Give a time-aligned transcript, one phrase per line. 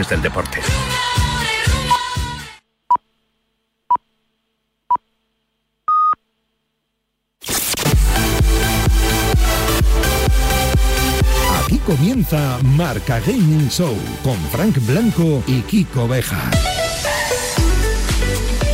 [0.00, 0.58] del deporte.
[11.60, 13.94] Aquí comienza Marca Gaming Show
[14.24, 16.40] con Frank Blanco y Kiko Beja.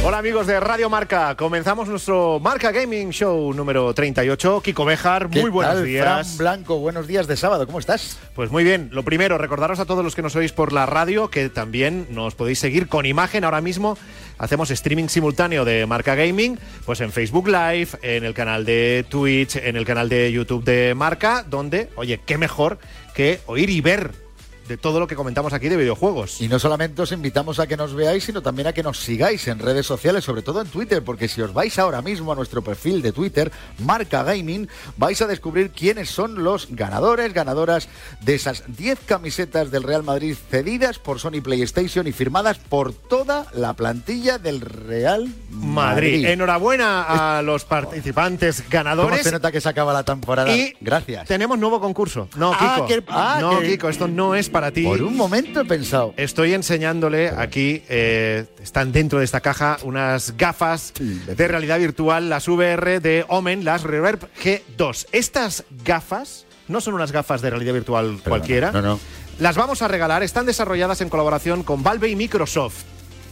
[0.04, 4.62] Hola amigos de Radio Marca, comenzamos nuestro Marca Gaming Show número 38.
[4.62, 6.04] Kiko Bejar, muy buenos tal, días.
[6.04, 8.16] Fran Blanco, buenos días de sábado, ¿cómo estás?
[8.34, 11.28] Pues muy bien, lo primero, recordaros a todos los que nos oís por la radio
[11.30, 13.98] que también nos podéis seguir con imagen ahora mismo.
[14.38, 19.56] Hacemos streaming simultáneo de Marca Gaming, pues en Facebook Live, en el canal de Twitch,
[19.56, 22.78] en el canal de YouTube de Marca, donde, oye, qué mejor
[23.14, 24.27] que oír y ver
[24.68, 26.40] de todo lo que comentamos aquí de videojuegos.
[26.40, 29.48] Y no solamente os invitamos a que nos veáis, sino también a que nos sigáis
[29.48, 32.62] en redes sociales, sobre todo en Twitter, porque si os vais ahora mismo a nuestro
[32.62, 37.88] perfil de Twitter, Marca Gaming, vais a descubrir quiénes son los ganadores, ganadoras
[38.20, 43.46] de esas 10 camisetas del Real Madrid cedidas por Sony PlayStation y firmadas por toda
[43.54, 45.78] la plantilla del Real Madrid.
[45.88, 46.26] Madrid.
[46.26, 49.22] Enhorabuena a los participantes ¿Cómo ganadores.
[49.22, 50.54] se nota que se acaba la temporada?
[50.54, 51.26] Y Gracias.
[51.26, 52.28] tenemos nuevo concurso.
[52.36, 52.86] No, Ah, Kiko.
[52.88, 54.82] que- ah, no, que- Kiko, esto no es para ti.
[54.82, 56.14] Por un momento he pensado.
[56.16, 62.48] Estoy enseñándole aquí, eh, están dentro de esta caja, unas gafas de realidad virtual, las
[62.48, 65.06] VR de Omen, las Reverb G2.
[65.12, 68.72] Estas gafas no son unas gafas de realidad virtual cualquiera.
[68.72, 69.00] no, no.
[69.38, 72.82] Las vamos a regalar, están desarrolladas en colaboración con Valve y Microsoft.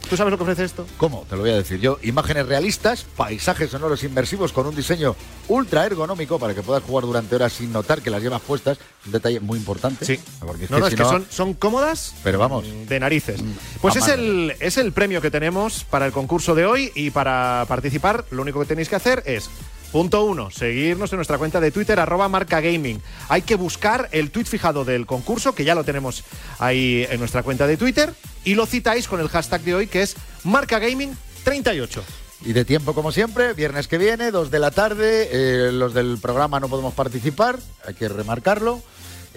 [0.09, 0.85] ¿Tú sabes lo que ofrece esto?
[0.97, 1.25] ¿Cómo?
[1.29, 1.99] Te lo voy a decir yo.
[2.01, 5.15] Imágenes realistas, paisajes sonoros inmersivos con un diseño
[5.49, 8.77] ultra ergonómico para que puedas jugar durante horas sin notar que las llevas puestas.
[9.05, 10.05] Un detalle muy importante.
[10.05, 10.19] Sí.
[10.39, 12.65] Porque es no, que no, si es que son, son cómodas Pero vamos.
[12.87, 13.41] de narices.
[13.41, 17.09] Mm, Pues es el, es el premio que tenemos para el concurso de hoy y
[17.11, 19.49] para participar lo único que tenéis que hacer es,
[19.91, 23.01] punto uno, seguirnos en nuestra cuenta de Twitter, arroba marca gaming.
[23.29, 26.23] Hay que buscar el tweet fijado del concurso, que ya lo tenemos
[26.59, 30.03] ahí en nuestra cuenta de Twitter, y lo citáis con el hashtag de hoy, que
[30.03, 32.03] es marca gaming 38.
[32.45, 36.19] Y de tiempo como siempre, viernes que viene, dos de la tarde, eh, los del
[36.21, 38.81] programa no podemos participar, hay que remarcarlo.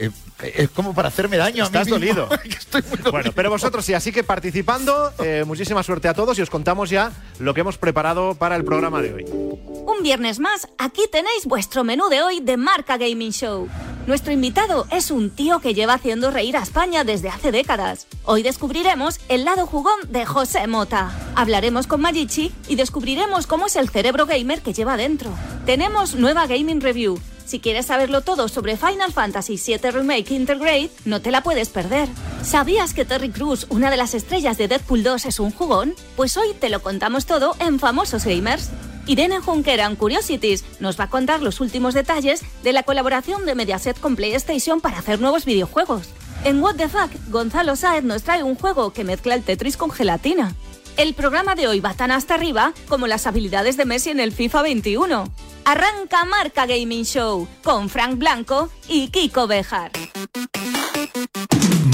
[0.01, 0.11] Eh,
[0.57, 2.29] es como para hacerme daño Estás a mí dolido.
[2.45, 3.13] Estoy muy dolido.
[3.13, 6.89] Bueno, pero vosotros sí, así que participando, eh, muchísima suerte a todos y os contamos
[6.89, 9.25] ya lo que hemos preparado para el programa de hoy.
[9.27, 13.69] Un viernes más, aquí tenéis vuestro menú de hoy de Marca Gaming Show.
[14.07, 18.07] Nuestro invitado es un tío que lleva haciendo reír a España desde hace décadas.
[18.25, 21.13] Hoy descubriremos el lado jugón de José Mota.
[21.35, 25.31] Hablaremos con Magichi y descubriremos cómo es el cerebro gamer que lleva dentro.
[25.67, 27.21] Tenemos nueva Gaming Review.
[27.51, 32.09] Si quieres saberlo todo sobre Final Fantasy VII Remake Intergrade, no te la puedes perder.
[32.45, 35.97] ¿Sabías que Terry Crews, una de las estrellas de Deadpool 2, es un jugón?
[36.15, 38.71] Pues hoy te lo contamos todo en Famosos Gamers.
[39.09, 43.57] Irene Junquera en Curiosities nos va a contar los últimos detalles de la colaboración de
[43.57, 46.03] Mediaset con PlayStation para hacer nuevos videojuegos.
[46.45, 49.91] En What the Fuck, Gonzalo Saez nos trae un juego que mezcla el Tetris con
[49.91, 50.55] gelatina.
[51.01, 54.33] El programa de hoy va tan hasta arriba como las habilidades de Messi en el
[54.33, 55.25] FIFA 21.
[55.65, 59.93] Arranca Marca Gaming Show con Frank Blanco y Kiko Bejar.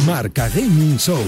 [0.04, 1.22] Marca Gaming Show.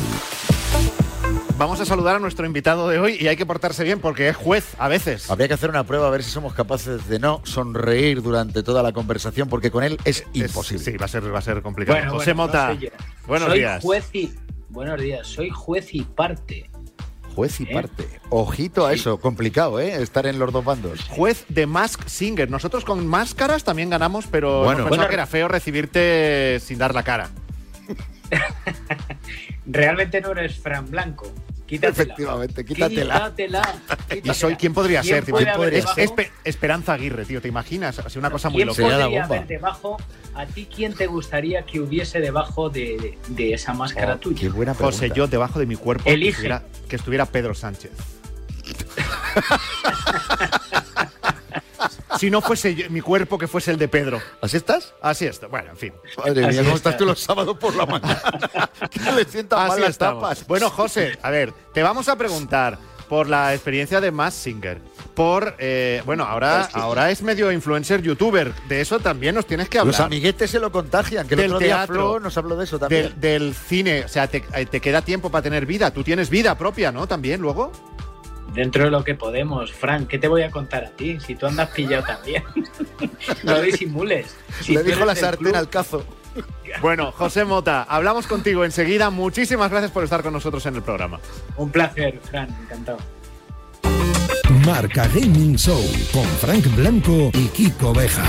[1.56, 4.36] Vamos a saludar a nuestro invitado de hoy y hay que portarse bien porque es
[4.36, 5.30] juez a veces.
[5.30, 8.82] Habría que hacer una prueba a ver si somos capaces de no sonreír durante toda
[8.82, 10.84] la conversación, porque con él es Es- imposible.
[10.84, 11.96] sí, va a ser, va a ser complicado.
[11.98, 12.80] Bueno, José bueno, Mota, no
[13.28, 13.82] buenos soy días.
[13.82, 14.32] Juez y,
[14.68, 16.70] buenos días, soy juez y parte.
[17.38, 17.68] Juez y ¿Eh?
[17.72, 18.04] parte.
[18.30, 18.96] Ojito a Sí.
[18.98, 20.02] eso, complicado, ¿eh?
[20.02, 21.04] Estar en los dos bandos.
[21.08, 22.50] Juez de Mask Singer.
[22.50, 24.88] Nosotros con máscaras también ganamos, pero Bueno.
[25.06, 27.30] que era feo recibirte sin dar la cara.
[29.66, 31.30] Realmente no eres Fran Blanco.
[31.68, 32.02] Quítatela.
[32.14, 33.14] Efectivamente, quítatela.
[33.36, 33.72] Quítatela.
[34.24, 35.24] ¿Y soy quién podría ¿Quién ser?
[35.26, 35.32] tío?
[35.34, 35.94] puede ¿Quién haber podría debajo?
[35.96, 36.08] ser?
[36.08, 37.98] Espe- Esperanza Aguirre, tío, ¿te imaginas?
[37.98, 38.76] Ha sido una cosa muy ¿Quién loca.
[38.76, 39.36] Sería la podría bomba.
[39.36, 39.96] haber debajo?
[40.34, 44.40] ¿A ti quién te gustaría que hubiese debajo de, de- esa máscara Oh, tuya?
[44.40, 44.96] qué buena pregunta.
[44.96, 46.30] José, yo debajo de mi cuerpo que Elige.
[46.30, 47.92] estuviera, que estuviera Pedro Sánchez.
[52.18, 54.20] si no fuese yo- mi cuerpo, que fuese el de Pedro.
[54.40, 54.94] ¿Así estás?
[55.02, 55.46] Así está.
[55.48, 55.92] Bueno, en fin.
[56.18, 56.90] Madre mía, ¿cómo está.
[56.90, 58.20] estás tú los sábados por la mañana?
[58.90, 60.22] que le sientan mal las estamos.
[60.22, 60.46] tapas.
[60.46, 62.78] Bueno, José, a ver, te vamos a preguntar
[63.08, 64.80] por la experiencia de Mass Singer.
[65.14, 68.52] Por, eh, bueno, ahora, Es que- ahora es medio influencer youtuber.
[68.68, 69.94] De eso también nos tienes que hablar.
[69.94, 71.94] Los amiguetes se lo contagian, que el Del otro día teatro.
[71.94, 73.14] Flo nos habló de eso también.
[73.18, 75.90] del, del cine, o sea, te, eh, te queda tiempo para tener vida.
[75.90, 77.06] Tú tienes vida propia, ¿no?
[77.08, 77.72] También luego.
[78.54, 81.18] Dentro de lo que podemos, Fran, ¿qué te voy a contar a ti?
[81.20, 82.42] Si tú andas pillado también.
[83.42, 84.36] no disimules.
[84.62, 86.04] Si Le dijo la sartén club, al cazo.
[86.82, 89.08] Bueno, José Mota, hablamos contigo enseguida.
[89.08, 91.18] Muchísimas gracias por estar con nosotros en el programa.
[91.56, 92.98] Un placer, Fran, encantado.
[94.66, 98.24] Marca Gaming Show con Frank Blanco y Kiko Beja.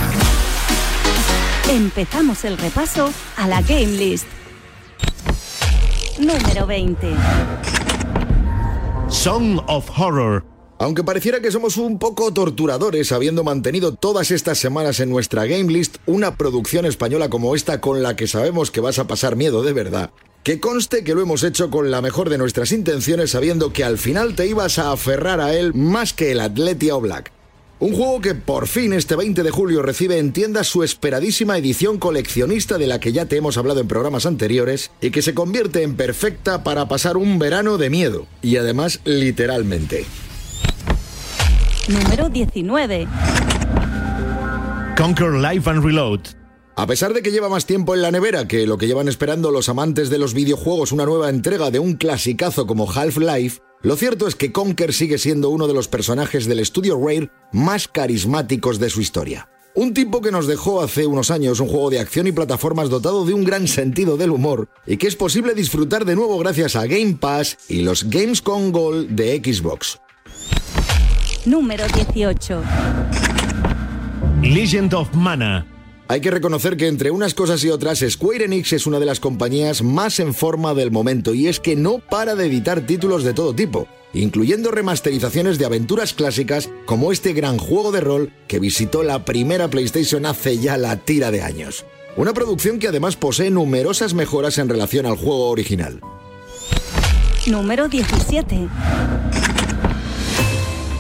[1.70, 4.26] Empezamos el repaso a la Game List.
[6.18, 7.14] Número 20.
[9.10, 10.46] Song of Horror.
[10.78, 15.74] Aunque pareciera que somos un poco torturadores habiendo mantenido todas estas semanas en nuestra game
[15.74, 19.64] list una producción española como esta con la que sabemos que vas a pasar miedo
[19.64, 20.12] de verdad,
[20.44, 23.98] que conste que lo hemos hecho con la mejor de nuestras intenciones sabiendo que al
[23.98, 27.32] final te ibas a aferrar a él más que el Atletia o Black.
[27.82, 31.98] Un juego que por fin este 20 de julio recibe en tiendas su esperadísima edición
[31.98, 35.84] coleccionista de la que ya te hemos hablado en programas anteriores y que se convierte
[35.84, 40.06] en perfecta para pasar un verano de miedo, y además literalmente.
[41.88, 43.08] Número 19.
[44.98, 46.20] Conquer Life and Reload.
[46.76, 49.52] A pesar de que lleva más tiempo en la nevera que lo que llevan esperando
[49.52, 54.28] los amantes de los videojuegos una nueva entrega de un clasicazo como Half-Life, lo cierto
[54.28, 58.90] es que Conker sigue siendo uno de los personajes del estudio Rare más carismáticos de
[58.90, 59.50] su historia.
[59.74, 63.24] Un tipo que nos dejó hace unos años un juego de acción y plataformas dotado
[63.24, 66.86] de un gran sentido del humor y que es posible disfrutar de nuevo gracias a
[66.88, 70.00] Game Pass y los Gamescom Gold de Xbox.
[71.46, 72.62] Número 18.
[74.42, 75.79] Legend of Mana.
[76.12, 79.20] Hay que reconocer que entre unas cosas y otras, Square Enix es una de las
[79.20, 83.36] compañías más en forma del momento y es que no para de editar títulos de
[83.36, 89.04] todo tipo, incluyendo remasterizaciones de aventuras clásicas como este gran juego de rol que visitó
[89.04, 91.86] la primera PlayStation hace ya la tira de años.
[92.18, 96.02] Una producción que además posee numerosas mejoras en relación al juego original.
[97.46, 98.68] Número 17.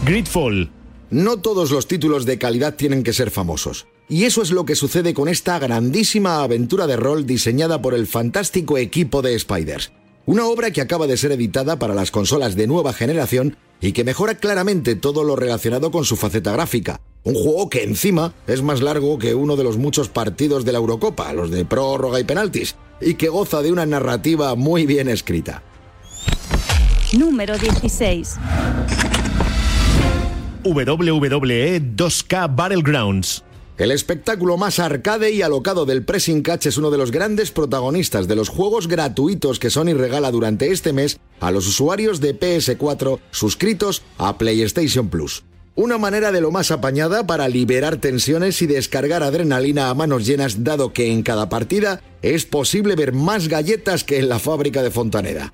[0.05, 0.69] Gridfall.
[1.09, 3.87] No todos los títulos de calidad tienen que ser famosos.
[4.09, 8.07] Y eso es lo que sucede con esta grandísima aventura de rol diseñada por el
[8.07, 9.91] fantástico equipo de Spiders.
[10.25, 14.03] Una obra que acaba de ser editada para las consolas de nueva generación y que
[14.03, 16.99] mejora claramente todo lo relacionado con su faceta gráfica.
[17.23, 20.79] Un juego que encima es más largo que uno de los muchos partidos de la
[20.79, 25.61] Eurocopa, los de prórroga y penaltis, y que goza de una narrativa muy bien escrita.
[27.17, 28.37] Número 16.
[30.63, 33.43] WWE 2K Battlegrounds.
[33.79, 38.27] El espectáculo más arcade y alocado del Pressing Catch es uno de los grandes protagonistas
[38.27, 43.19] de los juegos gratuitos que Sony regala durante este mes a los usuarios de PS4
[43.31, 45.45] suscritos a PlayStation Plus.
[45.75, 50.65] Una manera de lo más apañada para liberar tensiones y descargar adrenalina a manos llenas
[50.65, 54.91] dado que en cada partida es posible ver más galletas que en la fábrica de
[54.91, 55.53] Fontaneda.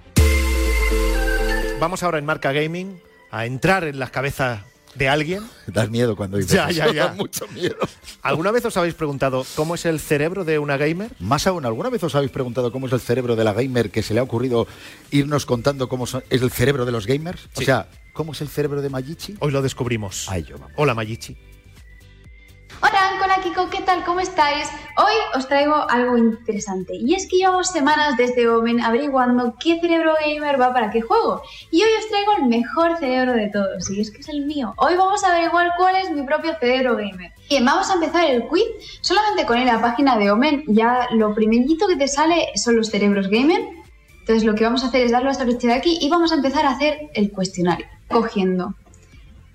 [1.79, 2.99] Vamos ahora en Marca Gaming
[3.29, 4.63] a entrar en las cabezas
[4.95, 5.43] de alguien.
[5.67, 7.13] Das miedo cuando dices Ya, ya, ya.
[7.13, 7.75] mucho miedo.
[8.21, 11.11] ¿Alguna vez os habéis preguntado cómo es el cerebro de una gamer?
[11.19, 14.01] Más aún, ¿alguna vez os habéis preguntado cómo es el cerebro de la gamer que
[14.03, 14.67] se le ha ocurrido
[15.11, 17.49] irnos contando cómo son- es el cerebro de los gamers?
[17.55, 19.35] O sea, ¿cómo es el cerebro de Mayichi?
[19.39, 20.29] Hoy lo descubrimos.
[20.29, 20.73] A ello vamos.
[20.77, 21.35] Hola, Mayichi.
[22.81, 24.03] Hola, hola Kiko, ¿qué tal?
[24.03, 24.67] ¿Cómo estáis?
[24.97, 30.13] Hoy os traigo algo interesante y es que llevamos semanas desde Omen averiguando qué cerebro
[30.19, 31.41] gamer va para qué juego
[31.71, 34.73] y hoy os traigo el mejor cerebro de todos y es que es el mío.
[34.77, 37.31] Hoy vamos a averiguar cuál es mi propio cerebro gamer.
[37.49, 38.65] Bien, vamos a empezar el quiz
[39.01, 42.75] solamente con ir a la página de Omen ya lo primerito que te sale son
[42.75, 43.61] los cerebros gamer.
[44.19, 46.31] Entonces lo que vamos a hacer es darle a esta flecha de aquí y vamos
[46.31, 48.75] a empezar a hacer el cuestionario cogiendo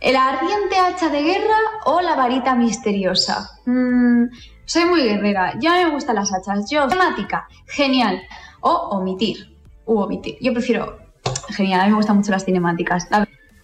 [0.00, 3.50] ¿El ardiente hacha de guerra o la varita misteriosa?
[3.66, 4.24] Mm,
[4.64, 6.70] soy muy guerrera, ya me gustan las hachas.
[6.70, 8.22] Yo, temática, genial.
[8.60, 10.38] O omitir, u omitir.
[10.40, 10.98] Yo prefiero,
[11.50, 13.08] genial, a mí me gustan mucho las cinemáticas.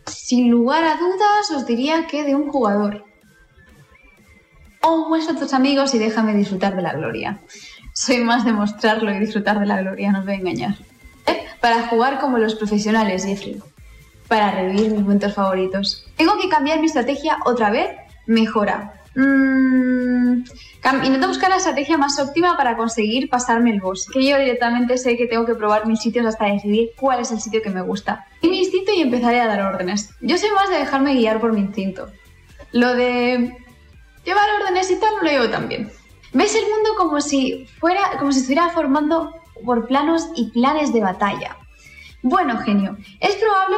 [0.07, 3.05] Sin lugar a dudas, os diría que de un jugador.
[4.83, 7.41] O muestra a tus amigos y déjame disfrutar de la gloria.
[7.95, 10.75] Soy más de mostrarlo y disfrutar de la gloria, no os voy a engañar.
[11.27, 11.47] ¿Eh?
[11.63, 13.63] Para jugar como los profesionales, Jeffrey
[14.29, 16.07] para revivir mis momentos favoritos.
[16.17, 17.91] Tengo que cambiar mi estrategia otra vez.
[18.27, 18.93] Mejora.
[19.15, 20.45] Mm,
[21.05, 24.07] intento buscar la estrategia más óptima para conseguir pasarme el boss.
[24.13, 27.41] Que yo directamente sé que tengo que probar mil sitios hasta decidir cuál es el
[27.41, 28.27] sitio que me gusta.
[28.43, 30.11] Mi instinto y empezaré a dar órdenes.
[30.21, 32.09] Yo soy más de dejarme guiar por mi instinto.
[32.73, 33.57] Lo de
[34.25, 35.91] llevar órdenes y tal no lo llevo tan bien.
[36.33, 39.33] Ves el mundo como si fuera, como si estuviera formando
[39.65, 41.57] por planos y planes de batalla.
[42.23, 43.77] Bueno, genio, es probable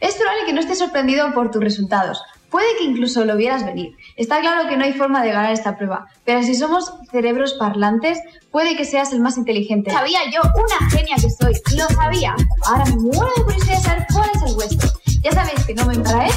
[0.00, 2.22] es probable que no estés sorprendido por tus resultados.
[2.50, 3.94] Puede que incluso lo vieras venir.
[4.16, 8.18] Está claro que no hay forma de ganar esta prueba, pero si somos cerebros parlantes,
[8.50, 9.90] puede que seas el más inteligente.
[9.90, 12.34] Sabía yo, una genia que soy, lo sabía.
[12.66, 14.88] Ahora me muero de curiosidad saber cuál es el vuestro.
[15.22, 16.30] Ya sabéis que no me trae,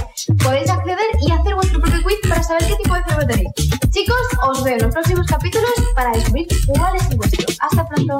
[0.43, 3.49] podéis acceder y hacer vuestro propio quiz para saber qué tipo de cerebro tenéis.
[3.91, 7.45] Chicos, os veo en los próximos capítulos para descubrir cuál es el vuestro.
[7.59, 8.19] Hasta pronto.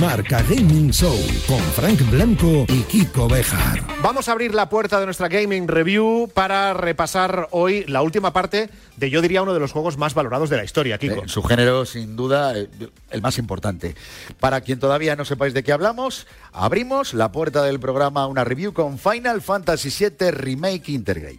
[0.00, 1.16] Marca Gaming Show
[1.46, 3.82] con Frank Blanco y Kiko Bejar.
[4.02, 8.68] Vamos a abrir la puerta de nuestra Gaming Review para repasar hoy la última parte
[8.96, 11.22] de, yo diría, uno de los juegos más valorados de la historia, Kiko.
[11.22, 12.68] En su género, sin duda, eh,
[13.10, 13.94] el más importante.
[14.40, 18.42] Para quien todavía no sepáis de qué hablamos, abrimos la puerta del programa a una
[18.44, 21.38] review con Final Fantasy VII Remake Intergrade.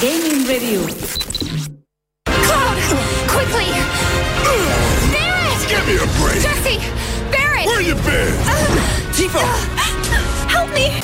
[0.00, 0.82] Gaming Review.
[3.28, 3.70] Quickly!
[5.12, 5.68] Barrett!
[5.68, 6.42] Give me a break!
[6.42, 6.78] Jesse!
[7.30, 7.66] Barrett!
[7.66, 8.34] Where you been?
[9.12, 9.44] Tifa!
[10.48, 11.00] Help me!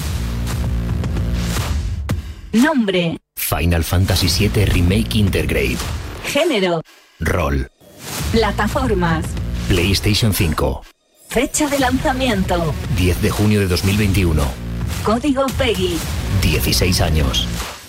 [2.52, 3.16] Nombre.
[3.37, 5.78] Final Fantasy VII Remake Intergrade.
[6.26, 6.83] Género.
[7.21, 7.69] Rol.
[8.33, 9.26] Plataformas.
[9.69, 10.83] PlayStation 5.
[11.28, 12.75] Fecha de lanzamiento.
[12.97, 14.62] 10 de junio de 2021.
[15.04, 15.99] Código PEGI.
[16.42, 17.49] 16 años.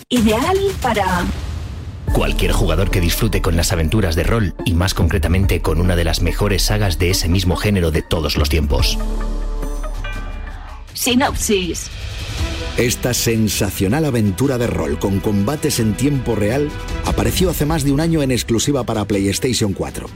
[0.10, 1.24] Ideal para
[2.12, 6.06] Cualquier jugador que disfrute con las aventuras de rol y más concretamente con una de
[6.06, 8.98] las mejores sagas de ese mismo género de todos los tiempos.
[10.96, 11.92] sinopsis.
[12.78, 16.70] Esta sensacional aventura de rol con combates en tiempo real
[17.06, 20.08] apareció hace más de un año en exclusiva para PlayStation 4.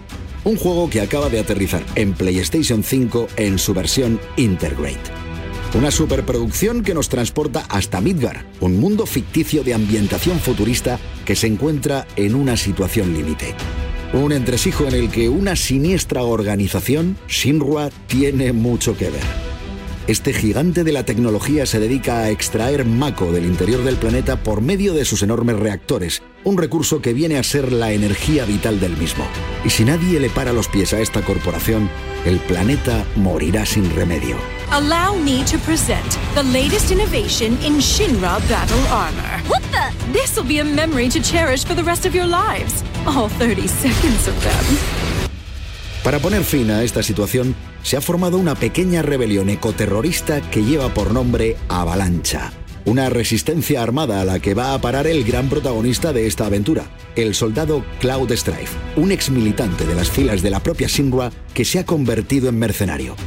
[0.45, 5.26] Un juego que acaba de aterrizar en PlayStation 5 en su versión Intergrade.
[5.73, 11.47] Una superproducción que nos transporta hasta Midgar, un mundo ficticio de ambientación futurista que se
[11.47, 13.53] encuentra en una situación límite.
[14.13, 19.47] Un entresijo en el que una siniestra organización, Shinra, tiene mucho que ver.
[20.07, 24.61] Este gigante de la tecnología se dedica a extraer Mako del interior del planeta por
[24.61, 28.95] medio de sus enormes reactores, un recurso que viene a ser la energía vital del
[28.97, 29.25] mismo.
[29.65, 31.89] Y si nadie le para los pies a esta corporación,
[32.25, 34.37] el planeta morirá sin remedio.
[34.71, 39.41] Allow me to present the latest innovation in Shinra battle armor.
[39.47, 40.11] What the?
[40.11, 42.83] This will be a memory to cherish for the rest of your lives.
[43.05, 44.77] All 30 seconds of them.
[46.03, 50.93] Para poner fin a esta situación, se ha formado una pequeña rebelión ecoterrorista que lleva
[50.93, 52.51] por nombre Avalancha.
[52.87, 56.85] Una resistencia armada a la que va a parar el gran protagonista de esta aventura,
[57.17, 61.65] el soldado Cloud Strife, un ex militante de las filas de la propia Shinra que
[61.65, 63.17] se ha convertido en mercenario.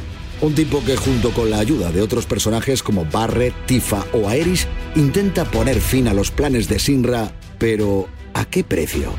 [0.41, 4.65] Un tipo que junto con la ayuda de otros personajes como Barret, Tifa o Aeris
[4.95, 9.13] intenta poner fin a los planes de Shinra, pero ¿a qué precio?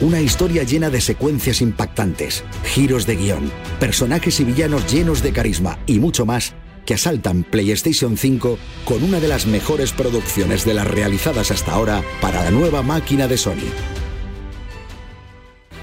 [0.00, 5.78] Una historia llena de secuencias impactantes, giros de guion, personajes y villanos llenos de carisma
[5.86, 10.86] y mucho más que asaltan PlayStation 5 con una de las mejores producciones de las
[10.86, 13.70] realizadas hasta ahora para la nueva máquina de Sony.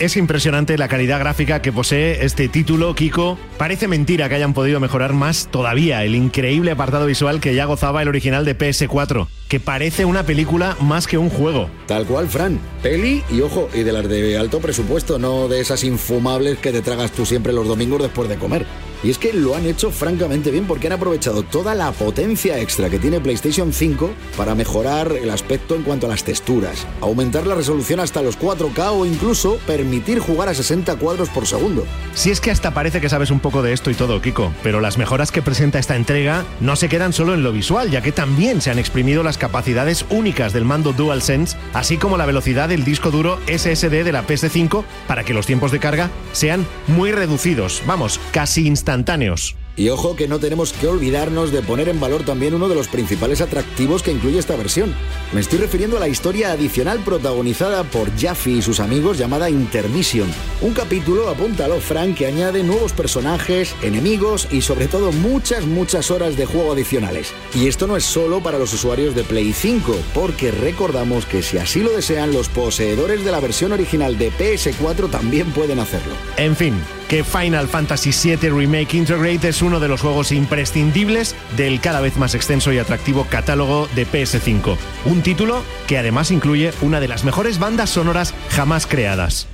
[0.01, 3.37] Es impresionante la calidad gráfica que posee este título, Kiko.
[3.59, 8.01] Parece mentira que hayan podido mejorar más todavía el increíble apartado visual que ya gozaba
[8.01, 11.69] el original de PS4, que parece una película más que un juego.
[11.85, 12.57] Tal cual, Fran.
[12.81, 16.81] Peli y ojo, y de las de alto presupuesto, no de esas infumables que te
[16.81, 18.65] tragas tú siempre los domingos después de comer.
[19.03, 22.89] Y es que lo han hecho francamente bien porque han aprovechado toda la potencia extra
[22.89, 27.55] que tiene PlayStation 5 para mejorar el aspecto en cuanto a las texturas, aumentar la
[27.55, 31.85] resolución hasta los 4K o incluso permitir jugar a 60 cuadros por segundo.
[32.13, 34.81] Si es que hasta parece que sabes un poco de esto y todo, Kiko, pero
[34.81, 38.11] las mejoras que presenta esta entrega no se quedan solo en lo visual, ya que
[38.11, 42.85] también se han exprimido las capacidades únicas del mando DualSense, así como la velocidad del
[42.85, 47.81] disco duro SSD de la PS5 para que los tiempos de carga sean muy reducidos,
[47.87, 49.55] vamos, casi instantáneos.
[49.75, 52.87] Y ojo que no tenemos que olvidarnos de poner en valor también uno de los
[52.87, 54.93] principales atractivos que incluye esta versión.
[55.33, 60.29] Me estoy refiriendo a la historia adicional protagonizada por Jaffe y sus amigos llamada Intermission.
[60.61, 66.35] Un capítulo, apúntalo Frank, que añade nuevos personajes, enemigos y sobre todo muchas, muchas horas
[66.35, 67.33] de juego adicionales.
[67.55, 71.57] Y esto no es solo para los usuarios de Play 5, porque recordamos que si
[71.57, 76.13] así lo desean, los poseedores de la versión original de PS4 también pueden hacerlo.
[76.37, 76.75] En fin,
[77.11, 82.15] que Final Fantasy VII Remake Integrate es uno de los juegos imprescindibles del cada vez
[82.15, 84.77] más extenso y atractivo catálogo de PS5.
[85.03, 89.49] Un título que además incluye una de las mejores bandas sonoras jamás creadas.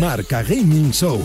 [0.00, 1.22] Marca Gaming Show.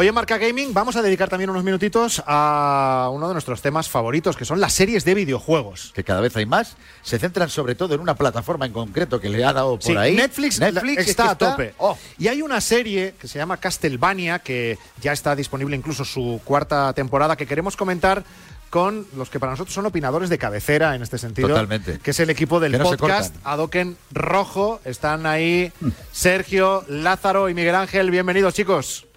[0.00, 3.88] Hoy en Marca Gaming vamos a dedicar también unos minutitos a uno de nuestros temas
[3.88, 5.90] favoritos, que son las series de videojuegos.
[5.92, 6.76] Que cada vez hay más.
[7.02, 9.96] Se centran sobre todo en una plataforma en concreto que le ha dado por Sí,
[9.96, 10.14] ahí.
[10.14, 11.74] Netflix, Netflix es está a tope.
[11.78, 16.40] Oh, Y hay una serie que se llama Castlevania, que ya está disponible incluso su
[16.44, 18.22] cuarta temporada, que queremos comentar
[18.70, 21.48] con los que para nosotros son opinadores de cabecera en este sentido.
[21.48, 21.98] Totalmente.
[21.98, 23.34] Que es el equipo del no podcast.
[23.42, 24.80] Adoken Rojo.
[24.84, 25.72] Están ahí
[26.12, 28.12] Sergio, Lázaro y Miguel Ángel.
[28.12, 29.07] Bienvenidos, chicos.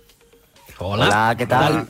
[0.82, 1.36] Hola.
[1.38, 1.88] ¿qué tal?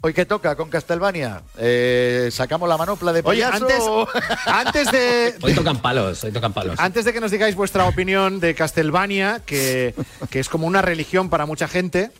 [0.00, 4.08] Hoy que toca con Castlevania, Eh, sacamos la manopla de Oye, payaso.
[4.08, 6.78] antes, antes de, Hoy tocan palos, hoy tocan palos.
[6.78, 9.94] Antes de que nos digáis vuestra opinión de Castlevania, que,
[10.30, 12.12] que es como una religión para mucha gente,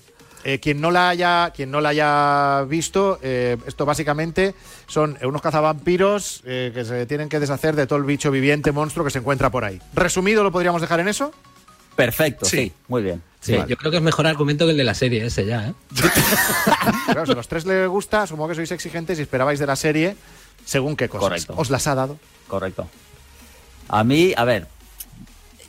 [0.42, 4.54] eh, quien, no la haya, quien no la haya visto, eh, esto básicamente
[4.86, 9.04] son unos cazavampiros eh, que se tienen que deshacer de todo el bicho viviente, monstruo
[9.04, 9.80] que se encuentra por ahí.
[9.94, 11.32] Resumido, ¿lo podríamos dejar en eso?
[11.94, 13.22] Perfecto, sí, muy bien.
[13.40, 15.74] Sí, yo creo que es mejor argumento que el de la serie ese ya, ¿eh?
[17.06, 19.76] Claro, si a los tres les gusta, supongo que sois exigentes y esperabais de la
[19.76, 20.16] serie
[20.64, 21.28] según qué cosas.
[21.28, 21.54] Correcto.
[21.56, 22.18] ¿Os las ha dado?
[22.46, 22.88] Correcto.
[23.88, 24.66] A mí, a ver,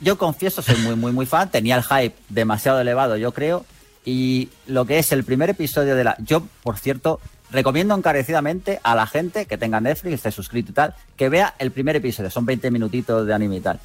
[0.00, 1.50] yo confieso, soy muy, muy, muy fan.
[1.50, 3.64] Tenía el hype demasiado elevado, yo creo.
[4.04, 6.16] Y lo que es el primer episodio de la.
[6.18, 10.94] Yo, por cierto, recomiendo encarecidamente a la gente que tenga Netflix, esté suscrito y tal,
[11.16, 12.30] que vea el primer episodio.
[12.30, 13.80] Son 20 minutitos de anime y tal.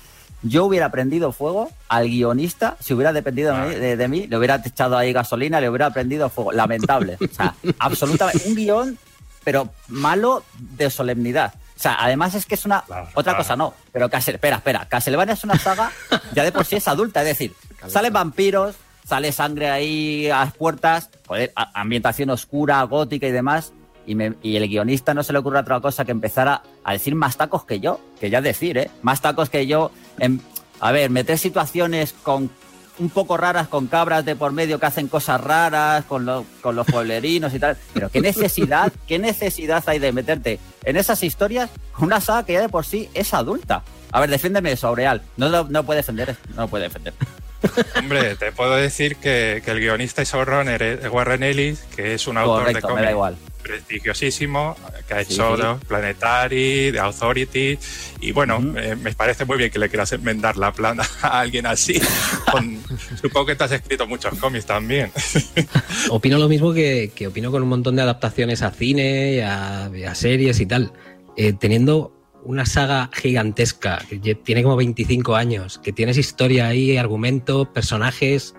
[0.48, 4.38] Yo hubiera prendido fuego al guionista, si hubiera dependido de mí, de, de mí, le
[4.38, 6.52] hubiera echado ahí gasolina, le hubiera prendido fuego.
[6.52, 7.18] Lamentable.
[7.20, 8.48] O sea, absolutamente.
[8.48, 8.98] Un guion,
[9.44, 11.54] pero malo de solemnidad.
[11.76, 12.84] O sea, además es que es una.
[13.16, 13.74] otra cosa no.
[13.92, 14.86] Pero Castle, espera, espera.
[14.88, 15.92] Castlevania es una saga,
[16.34, 17.22] ya de por sí es adulta.
[17.22, 17.54] Es decir,
[17.88, 18.76] salen vampiros,
[19.06, 23.74] sale sangre ahí a las puertas, joder, ambientación oscura, gótica y demás.
[24.08, 26.94] Y, me- y el guionista no se le ocurre otra cosa que empezar a, a
[26.94, 28.92] decir más tacos que yo, que ya es decir, ¿eh?
[29.02, 29.92] Más tacos que yo.
[30.20, 30.42] En,
[30.80, 32.50] a ver, meter situaciones con
[32.98, 36.76] un poco raras con cabras de por medio que hacen cosas raras, con, lo- con
[36.76, 37.78] los pueblerinos y tal.
[37.94, 42.54] Pero qué necesidad, qué necesidad hay de meterte en esas historias con una saga que
[42.54, 43.84] ya de por sí es adulta.
[44.12, 45.22] A ver, defiéndeme eso, Aureal.
[45.36, 47.14] No lo no puede defender, no lo puede defender.
[48.00, 52.28] Hombre, te puedo decir que, que el guionista y showrunner es Warren Ellis, que es
[52.28, 53.38] un autor Correcto, de me da cómic igual.
[53.66, 54.76] Prestigiosísimo,
[55.08, 55.62] que ha Sí, hecho sí.
[55.64, 57.78] los Planetary, The Authority,
[58.22, 61.66] y bueno, eh, me parece muy bien que le quieras enmendar la plana a alguien
[61.66, 62.00] así.
[62.52, 62.80] Con-
[63.22, 65.12] supongo que te has escrito muchos cómics también.
[66.10, 69.86] Opino lo mismo que, que opino con un montón de adaptaciones a cine y a,
[69.86, 70.92] a series y tal.
[71.38, 72.12] Eh, teniendo
[72.44, 78.54] una saga gigantesca que tiene como 25 años, que tienes historia ahí, argumentos, personajes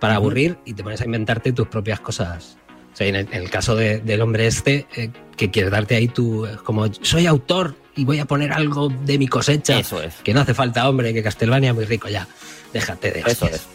[0.00, 2.56] para aburrir y te pones a inventarte tus propias cosas.
[2.92, 5.96] O sea, en el, en el caso de- del hombre este, eh, que quieres darte
[5.96, 6.46] ahí tu.
[6.46, 9.78] eh, como soy autor y voy a poner algo de mi cosecha.
[9.78, 10.14] Eso es.
[10.22, 12.26] Que no hace falta, hombre, que Castlevania es muy rico ya.
[12.72, 13.66] Déjate de Eso hostias.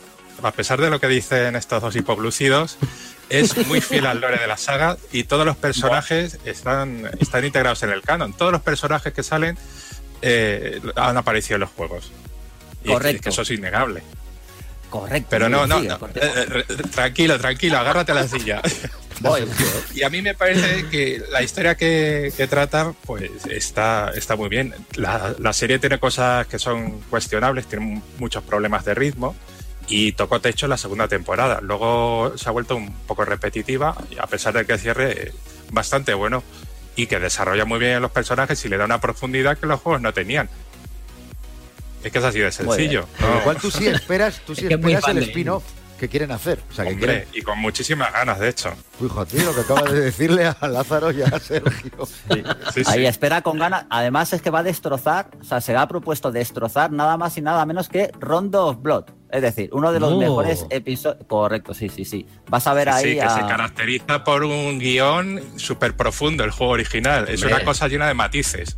[0.43, 2.77] A pesar de lo que dicen estos dos hipoglucidos,
[3.29, 7.81] es muy fiel al lore de la saga y todos los personajes están, están integrados
[7.83, 8.33] en el canon.
[8.33, 9.57] Todos los personajes que salen
[10.21, 12.11] eh, han aparecido en los juegos.
[12.83, 13.23] Y Correcto.
[13.23, 14.03] que eso es innegable.
[14.89, 15.27] Correcto.
[15.29, 15.99] Pero no, no, Sigue, no.
[15.99, 16.27] continúa.
[16.27, 18.61] Eh, eh, tranquilo, tranquilo, agárrate a la silla.
[19.19, 19.45] Voy.
[19.95, 24.49] Y a mí me parece que la historia que, que trata, pues está, está muy
[24.49, 24.73] bien.
[24.95, 29.35] La, la serie tiene cosas que son cuestionables, tiene muchos problemas de ritmo
[29.87, 31.59] y tocó techo en la segunda temporada.
[31.61, 35.33] Luego se ha vuelto un poco repetitiva, y a pesar de que cierre
[35.71, 36.43] bastante bueno
[36.95, 40.01] y que desarrolla muy bien los personajes y le da una profundidad que los juegos
[40.01, 40.49] no tenían.
[42.07, 43.07] Es que es así de sencillo.
[43.19, 43.35] Con ¿no?
[43.35, 45.63] lo cual tú sí esperas, tú sí Es que es muy esperas el spin-off
[45.99, 46.59] que quieren hacer.
[46.69, 47.29] O sea, que Hombre, quieren...
[47.33, 48.71] y con muchísimas ganas, de hecho.
[48.99, 52.05] Fíjate lo que acabas de decirle a Lázaro y a Sergio.
[52.05, 53.05] Sí, Ahí sí.
[53.07, 53.85] espera con ganas.
[53.89, 57.41] Además es que va a destrozar, o sea, se ha propuesto destrozar nada más y
[57.41, 59.05] nada menos que Rondo of Blood.
[59.31, 60.19] Es decir, uno de los No.
[60.19, 61.25] mejores episodios.
[61.27, 62.27] Correcto, sí, sí, sí.
[62.47, 66.43] Vas a ver Sí, ahí sí, que a- se caracteriza por un guion súper profundo
[66.45, 67.27] el juego original.
[67.27, 67.55] Es Hombre.
[67.55, 68.77] una cosa llena de matices.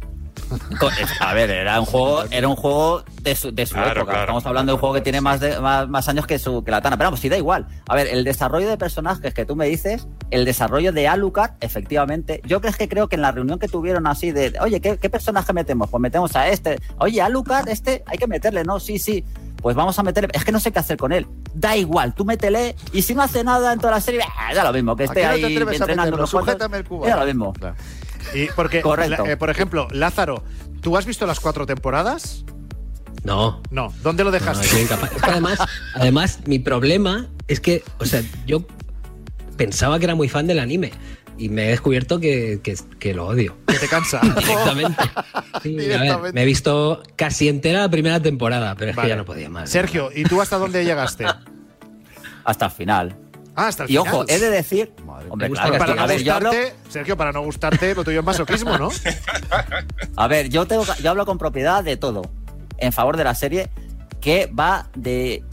[1.19, 4.05] A ver, era un juego, era un juego de su, de su Claro, época.
[4.05, 4.21] claro.
[4.23, 6.71] Estamos hablando de un juego que tiene más, de, más, más años que, su, que
[6.71, 6.97] la Tana.
[6.97, 7.67] Pero vamos, sí da igual.
[7.87, 12.41] A ver, el desarrollo de personajes que tú me dices, el desarrollo de Alucard, efectivamente.
[12.45, 15.09] Yo creo que creo que en la reunión que tuvieron así de, oye, ¿qué, qué
[15.09, 15.89] personaje metemos?
[15.89, 16.79] Pues metemos a este.
[16.97, 18.79] Oye, Alucard, este, hay que meterle, ¿no?
[18.79, 19.23] Sí, sí.
[19.61, 20.29] Pues vamos a meterle.
[20.31, 21.27] Es que no sé qué hacer con él.
[21.53, 22.77] Da igual, tú métele.
[22.93, 24.95] Y si no hace nada en toda la serie, ah, da lo mismo.
[24.95, 27.05] Que ¿A esté qué no ahí te atreves a entrenando Sujétame el cubo.
[27.05, 27.51] Da lo mismo.
[27.51, 27.75] Claro.
[28.33, 29.25] Y porque, Correcto.
[29.25, 30.43] la- eh, por ejemplo, Lázaro,
[30.81, 32.43] ¿tú has visto las cuatro temporadas?
[33.23, 33.93] No, No.
[34.01, 34.81] ¿Dónde lo No, dejaste?
[34.81, 35.11] incapaz.
[35.13, 35.59] Es que además,
[35.95, 38.65] además, mi problema es que, o sea, yo
[39.57, 40.91] pensaba que era muy fan del anime
[41.37, 43.57] y me he descubierto que, que- que lo odio.
[43.67, 44.19] que te cansa.
[44.37, 45.03] Directamente.
[45.63, 46.33] Sí, a ver, Directamente.
[46.33, 49.07] me he visto casi entera la primera temporada, pero es Vale.
[49.07, 49.69] que ya no podía más.
[49.69, 51.25] Sergio, ¿y tú hasta dónde llegaste?
[52.45, 53.17] Hasta el final.
[53.55, 54.13] Ah, hasta el Y final.
[54.13, 54.93] ojo, he de decir.
[55.05, 56.01] Madre Hombre, claro, para no
[56.33, 56.51] hablo,
[56.89, 58.89] Sergio, para no gustarte, lo tuyo es masoquismo, ¿no?
[60.15, 62.21] a ver, yo, tengo, yo hablo con propiedad de todo.
[62.77, 63.69] En favor de la serie,
[64.21, 65.43] que va de.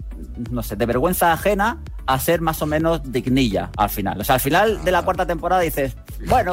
[0.51, 4.21] No sé, de vergüenza ajena a ser más o menos dignilla al final.
[4.21, 6.53] O sea, al final de la cuarta temporada dices, bueno,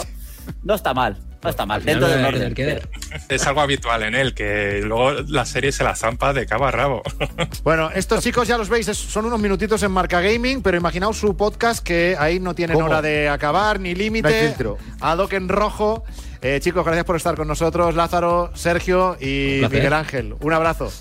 [0.63, 1.17] no está mal.
[1.43, 2.39] No está mal, dentro del orden.
[2.39, 2.89] tener que ver.
[3.27, 6.71] Es algo habitual en él, que luego la serie se la zampa de cabo a
[6.71, 7.01] rabo.
[7.63, 11.36] Bueno, estos chicos ya los veis, son unos minutitos en Marca Gaming, pero imaginaos su
[11.38, 12.88] podcast que ahí no tienen ¿Cómo?
[12.88, 14.56] hora de acabar ni límite.
[14.60, 14.77] No.
[14.99, 16.03] Ad hoc en rojo.
[16.41, 19.62] Eh, chicos, gracias por estar con nosotros, Lázaro, Sergio y.
[19.71, 20.36] Miguel Ángel.
[20.41, 20.91] Un abrazo.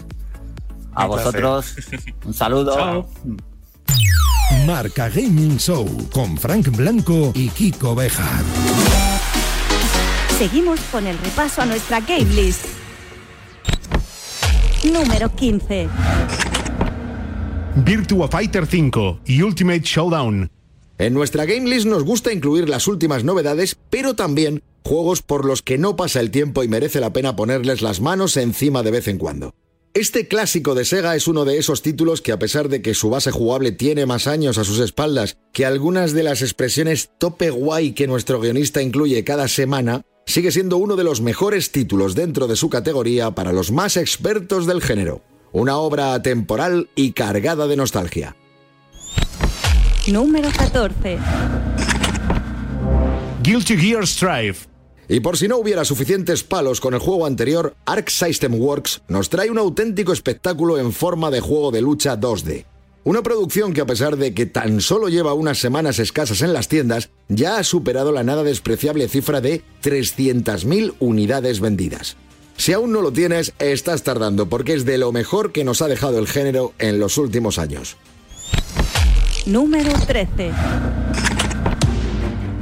[0.94, 1.74] A vosotros,
[2.24, 2.76] un saludo.
[2.76, 3.09] Chao.
[4.66, 8.44] Marca Gaming Show con Frank Blanco y Kiko Bejar.
[10.42, 12.64] Seguimos con el repaso a nuestra game list.
[14.83, 15.88] Número 15.
[17.76, 20.50] Virtua Fighter 5 y Ultimate Showdown.
[20.98, 25.62] En nuestra game list nos gusta incluir las últimas novedades, pero también juegos por los
[25.62, 29.07] que no pasa el tiempo y merece la pena ponerles las manos encima de vez
[29.07, 29.55] en cuando.
[29.94, 33.11] Este clásico de Sega es uno de esos títulos que a pesar de que su
[33.11, 37.92] base jugable tiene más años a sus espaldas que algunas de las expresiones tope guay
[37.92, 42.56] que nuestro guionista incluye cada semana, sigue siendo uno de los mejores títulos dentro de
[42.56, 45.22] su categoría para los más expertos del género.
[45.52, 48.37] Una obra atemporal y cargada de nostalgia.
[50.08, 51.18] Número 14.
[53.42, 54.56] Guilty Gear Strive.
[55.08, 59.28] Y por si no hubiera suficientes palos con el juego anterior, Arc System Works nos
[59.28, 62.64] trae un auténtico espectáculo en forma de juego de lucha 2D.
[63.04, 66.68] Una producción que a pesar de que tan solo lleva unas semanas escasas en las
[66.68, 72.16] tiendas, ya ha superado la nada despreciable cifra de 300.000 unidades vendidas.
[72.56, 75.88] Si aún no lo tienes, estás tardando porque es de lo mejor que nos ha
[75.88, 77.96] dejado el género en los últimos años.
[79.46, 80.52] Número 13.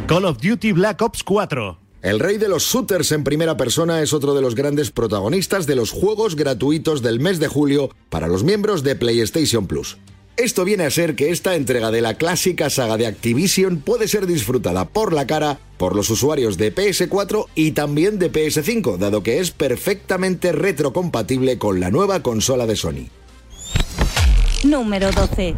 [0.07, 1.79] Call of Duty Black Ops 4.
[2.01, 5.77] El rey de los shooters en primera persona es otro de los grandes protagonistas de
[5.77, 9.99] los juegos gratuitos del mes de julio para los miembros de PlayStation Plus.
[10.41, 14.27] Esto viene a ser que esta entrega de la clásica saga de Activision puede ser
[14.27, 19.41] disfrutada por la cara por los usuarios de PS4 y también de PS5, dado que
[19.41, 23.09] es perfectamente retrocompatible con la nueva consola de Sony.
[24.65, 25.55] Número 12.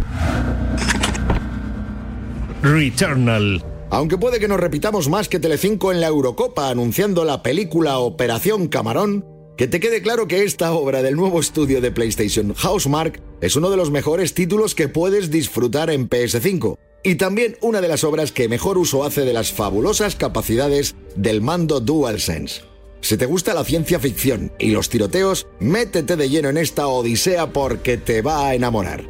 [2.65, 3.65] Returnal.
[3.89, 8.67] Aunque puede que nos repitamos más que Telecinco en la Eurocopa anunciando la película Operación
[8.67, 9.25] Camarón,
[9.57, 13.71] que te quede claro que esta obra del nuevo estudio de PlayStation Housemark es uno
[13.71, 18.33] de los mejores títulos que puedes disfrutar en PS5 y también una de las obras
[18.33, 22.63] que mejor uso hace de las fabulosas capacidades del mando DualSense.
[23.01, 27.53] Si te gusta la ciencia ficción y los tiroteos, métete de lleno en esta odisea
[27.53, 29.05] porque te va a enamorar.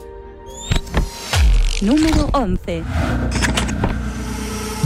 [1.83, 2.83] Número 11.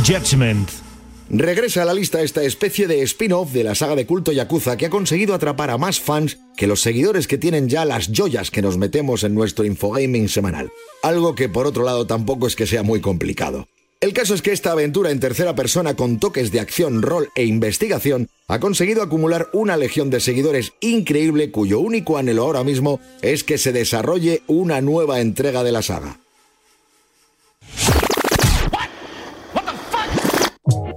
[0.05, 0.86] Judgment.
[1.29, 4.87] Regresa a la lista esta especie de spin-off de la saga de culto Yakuza que
[4.87, 8.63] ha conseguido atrapar a más fans que los seguidores que tienen ya las joyas que
[8.63, 10.71] nos metemos en nuestro infogaming semanal.
[11.03, 13.67] Algo que por otro lado tampoco es que sea muy complicado.
[14.01, 17.45] El caso es que esta aventura en tercera persona con toques de acción, rol e
[17.45, 23.43] investigación ha conseguido acumular una legión de seguidores increíble cuyo único anhelo ahora mismo es
[23.43, 26.21] que se desarrolle una nueva entrega de la saga.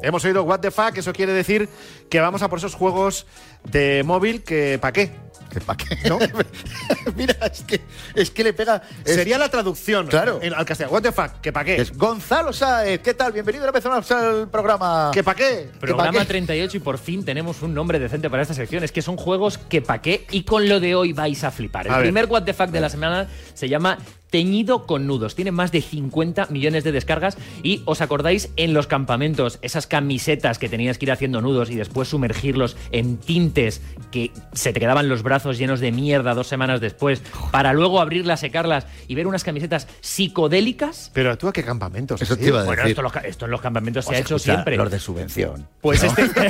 [0.01, 1.67] Hemos oído What the fuck, eso quiere decir
[2.09, 3.25] que vamos a por esos juegos
[3.65, 5.11] de móvil que ¿para qué?
[5.51, 5.97] ¿Que pa' qué?
[6.09, 6.19] ¿No?
[7.15, 7.81] Mira, es que,
[8.13, 8.83] es que le pega.
[9.03, 10.39] es- Sería la traducción Claro.
[10.43, 10.93] en- al castellano.
[10.95, 11.81] What the fuck, que ¿para qué?
[11.81, 13.31] es Gonzalo Sáez, ¿qué tal?
[13.33, 15.09] Bienvenido una vez más al programa.
[15.11, 15.69] ¿Que para qué?
[15.73, 16.25] pa' Programa qué?
[16.25, 18.83] 38 y por fin tenemos un nombre decente para esta sección.
[18.83, 21.87] Es que son juegos que pa' qué y con lo de hoy vais a flipar.
[21.87, 22.05] El A ver.
[22.05, 23.97] primer What the Fuck de la semana se llama
[24.29, 25.35] Teñido con nudos.
[25.35, 30.59] Tiene más de 50 millones de descargas y os acordáis en los campamentos, esas camisetas
[30.59, 35.09] que tenías que ir haciendo nudos y después sumergirlos en tintes que se te quedaban
[35.09, 39.43] los brazos llenos de mierda dos semanas después para luego abrirlas, secarlas y ver unas
[39.43, 41.09] camisetas psicodélicas.
[41.13, 42.21] Pero tú a qué campamentos.
[42.21, 42.91] Eso te iba a Bueno, decir.
[42.91, 44.77] esto, en los ca- esto en los campamentos se ha hecho escucha, siempre.
[44.77, 45.67] Los de subvención.
[45.81, 46.09] Pues ¿no?
[46.15, 46.49] este.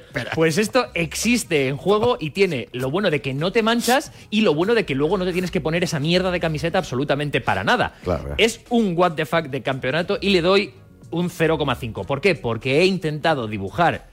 [0.34, 4.40] pues esto existe en juego y tiene lo bueno de que no te manchas y
[4.40, 7.40] lo bueno de que luego no te tienes que poner esa mierda de camiseta absolutamente
[7.40, 7.94] para nada.
[8.04, 8.34] Claro.
[8.38, 10.74] Es un what the fuck de campeonato y le doy
[11.10, 12.06] un 0,5.
[12.06, 12.34] ¿Por qué?
[12.34, 14.12] Porque he intentado dibujar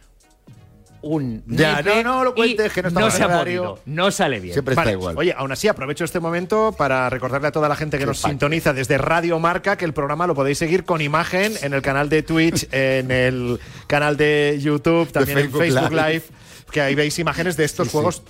[1.01, 1.43] un.
[1.47, 3.79] Ya, no, no lo cuentes, que no estamos se en ha podido.
[3.86, 4.53] No sale bien.
[4.53, 5.17] Siempre está igual.
[5.17, 8.73] Oye, aún así aprovecho este momento para recordarle a toda la gente que nos sintoniza
[8.73, 12.23] desde Radio Marca que el programa lo podéis seguir con imagen en el canal de
[12.23, 16.10] Twitch, en el canal de YouTube, también Facebook en Facebook Live.
[16.10, 16.23] Live.
[16.69, 17.93] Que ahí veis imágenes de estos Sí, sí.
[17.93, 18.23] juegos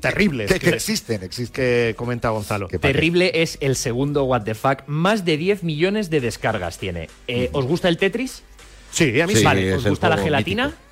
[0.00, 1.54] terribles que, que existen, existen.
[1.54, 2.68] que comenta Gonzalo.
[2.68, 4.84] Terrible es el segundo What the Fuck.
[4.86, 7.08] Más de 10 millones de descargas tiene.
[7.28, 8.42] Eh, ¿Os gusta el Tetris?
[8.90, 10.66] Sí, a mí Sí, vale, ¿os gusta la gelatina?
[10.66, 10.82] mítico.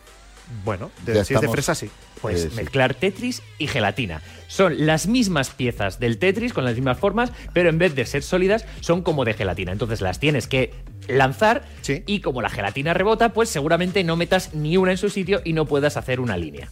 [0.64, 1.88] Bueno, de- si es de fresa, sí.
[2.20, 2.56] Pues Eh, sí.
[2.56, 4.20] mezclar Tetris y gelatina.
[4.48, 8.24] Son las mismas piezas del Tetris con las mismas formas, pero en vez de ser
[8.24, 9.70] sólidas, son como de gelatina.
[9.70, 10.72] Entonces las tienes que
[11.06, 11.62] lanzar
[12.06, 15.52] y como la gelatina rebota, pues seguramente no metas ni una en su sitio y
[15.52, 16.68] no puedas hacer una línea.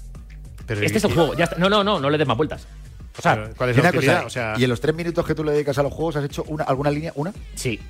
[0.68, 1.56] Pero este y- es el y- juego, ya está.
[1.56, 2.66] No, no, no, no le des más vueltas.
[3.18, 5.34] O sea, ¿cuál es Y la cosa, O sea, ¿Y en los tres minutos que
[5.34, 7.10] tú le dedicas a los juegos has hecho una, alguna línea?
[7.16, 7.32] ¿Una?
[7.56, 7.80] Sí.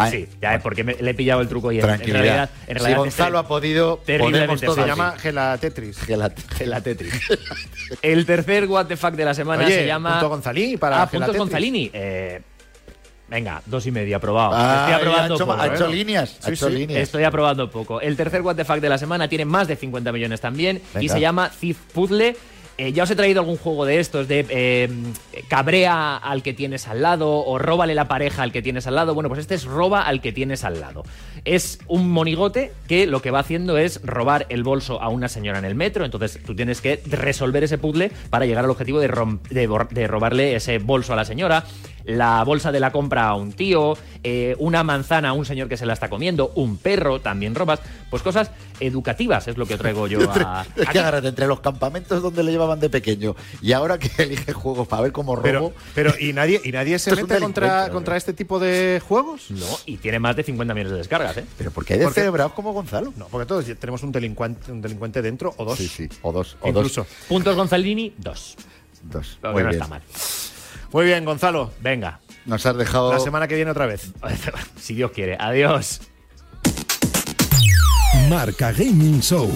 [0.00, 2.76] Ah, sí, ya es porque me- le he pillado el truco y en, realidad, en
[2.76, 4.76] Si realidad Gonzalo ha podido, terriblemente podemos todos.
[4.76, 5.98] se llama Gelatetris.
[6.56, 7.14] Gelatetris.
[8.02, 10.12] El tercer What the Fuck de la semana Oye, se llama.
[10.12, 11.38] punto Gonzalini para Ah, puntos Gelatetris.
[11.40, 11.90] Gonzalini.
[11.92, 12.40] Eh,
[13.28, 14.52] venga, dos y medio, aprobado.
[14.54, 15.60] Ah, Estoy aprobando ha hecho- poco.
[15.60, 15.92] ha hecho ¿eh?
[15.94, 17.00] líneas, ha Sí, hecho sí, líneas.
[17.02, 18.00] Estoy aprobando poco.
[18.00, 21.08] El tercer What the Fuck de la semana tiene más de 50 millones también y
[21.08, 22.36] se llama Thief Puzzle.
[22.80, 24.88] Eh, ya os he traído algún juego de estos, de eh,
[25.48, 29.14] cabrea al que tienes al lado o róbale la pareja al que tienes al lado.
[29.14, 31.02] Bueno, pues este es roba al que tienes al lado.
[31.44, 35.58] Es un monigote que lo que va haciendo es robar el bolso a una señora
[35.58, 36.04] en el metro.
[36.04, 39.08] Entonces tú tienes que resolver ese puzzle para llegar al objetivo de
[40.06, 41.64] robarle ese bolso a la señora.
[42.08, 43.92] La bolsa de la compra a un tío,
[44.24, 47.80] eh, una manzana a un señor que se la está comiendo, un perro, también robas.
[48.08, 52.22] Pues cosas educativas es lo que traigo yo a, Es que agárrate entre los campamentos
[52.22, 55.42] donde le llevaban de pequeño y ahora que elige juegos para ver cómo robo.
[55.42, 59.50] Pero, pero ¿y nadie, y nadie se mete contra, contra este tipo de juegos?
[59.50, 61.44] No, y tiene más de 50 millones de descargas, ¿eh?
[61.58, 63.12] Pero ¿por qué hay de Porque- celebrados como Gonzalo?
[63.16, 65.76] No, porque todos tenemos un delincuente, un delincuente dentro o dos.
[65.76, 67.02] Sí, sí, o dos, o Incluso.
[67.02, 67.08] dos.
[67.28, 68.56] Puntos Gonzalini, dos.
[69.02, 69.38] Dos.
[69.42, 69.70] Muy no bien.
[69.72, 70.02] está mal.
[70.92, 71.70] Muy bien, Gonzalo.
[71.80, 73.12] Venga, Nos has dejado.
[73.12, 74.10] La semana que viene otra vez.
[74.80, 75.36] si Dios quiere.
[75.38, 76.00] Adiós.
[78.28, 79.50] Marca Gaming Show.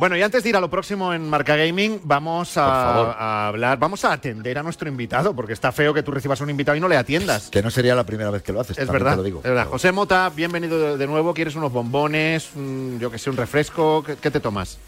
[0.00, 3.78] Bueno, y antes de ir a lo próximo en Marca Gaming, vamos a, a hablar,
[3.78, 6.80] vamos a atender a nuestro invitado, porque está feo que tú recibas un invitado y
[6.80, 7.48] no le atiendas.
[7.48, 8.76] Que no sería la primera vez que lo haces.
[8.76, 9.38] Es verdad, Te lo digo.
[9.38, 9.66] es verdad.
[9.68, 11.32] José Mota, bienvenido de, de nuevo.
[11.32, 12.50] ¿Quieres unos bombones?
[12.56, 14.02] un- yo que sé, un refresco?
[14.04, 14.78] ¿Qué, qué te tomas?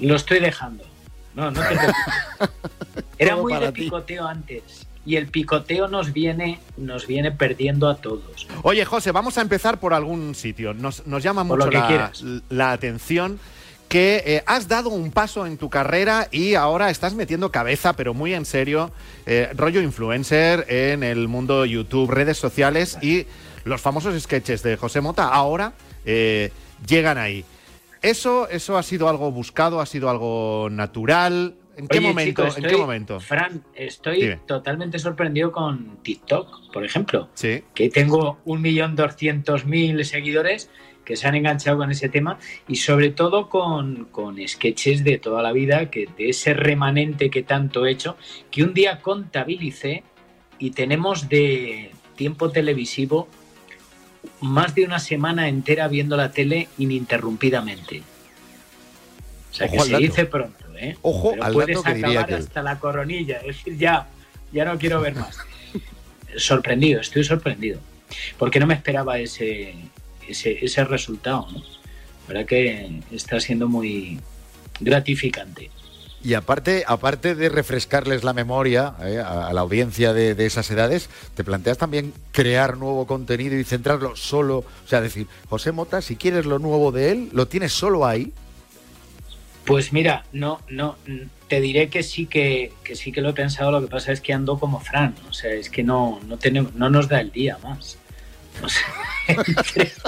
[0.00, 0.84] Lo estoy dejando.
[1.38, 1.96] No, no te preocupes.
[3.18, 3.82] Era muy de ti.
[3.84, 4.86] picoteo antes.
[5.06, 8.46] Y el picoteo nos viene, nos viene perdiendo a todos.
[8.62, 10.74] Oye, José, vamos a empezar por algún sitio.
[10.74, 12.12] Nos, nos llama Por mucho la,
[12.50, 13.38] la atención
[13.88, 18.12] que eh, has dado un paso en tu carrera y ahora estás metiendo cabeza, pero
[18.12, 18.90] muy en serio,
[19.24, 23.26] eh, rollo influencer en el mundo YouTube, redes sociales y
[23.64, 25.72] los famosos sketches de José Mota ahora
[26.04, 26.52] eh,
[26.86, 27.44] llegan ahí.
[28.02, 29.80] ¿Eso, ¿Eso ha sido algo buscado?
[29.80, 31.56] ¿Ha sido algo natural?
[31.76, 32.48] ¿En qué momento?
[32.48, 33.20] chico, ¿En qué momento?
[33.20, 34.40] Fran, estoy Dime.
[34.46, 37.28] totalmente sorprendido con TikTok, por ejemplo.
[37.34, 37.62] Sí.
[37.72, 40.70] Que tengo un millón doscientos mil seguidores
[41.04, 45.40] que se han enganchado con ese tema y sobre todo con, con sketches de toda
[45.40, 48.16] la vida, que de ese remanente que tanto he hecho,
[48.50, 50.02] que un día contabilicé
[50.58, 53.28] y tenemos de tiempo televisivo
[54.40, 58.02] más de una semana entera viendo la tele ininterrumpidamente.
[59.50, 60.02] O sea, que Ojo al se dato.
[60.02, 60.96] dice pronto, ¿eh?
[61.02, 64.06] Ojo Pero al puedes dato que diría acabar hasta la coronilla, es decir, ya,
[64.52, 65.38] ya no quiero ver más.
[66.36, 67.80] sorprendido, estoy sorprendido,
[68.38, 69.74] porque no me esperaba ese,
[70.28, 71.58] ese, ese resultado, ¿no?
[72.28, 74.20] La verdad que está siendo muy
[74.80, 75.70] gratificante.
[76.22, 81.08] Y aparte, aparte de refrescarles la memoria eh, a, la audiencia de, de esas edades,
[81.34, 84.58] te planteas también crear nuevo contenido y centrarlo solo.
[84.58, 88.32] O sea, decir, José Mota, si quieres lo nuevo de él, lo tienes solo ahí.
[89.64, 90.96] Pues mira, no, no,
[91.46, 94.22] te diré que sí que, que sí que lo he pensado, lo que pasa es
[94.22, 97.30] que ando como Fran, o sea, es que no, no tenemos, no nos da el
[97.30, 97.98] día más.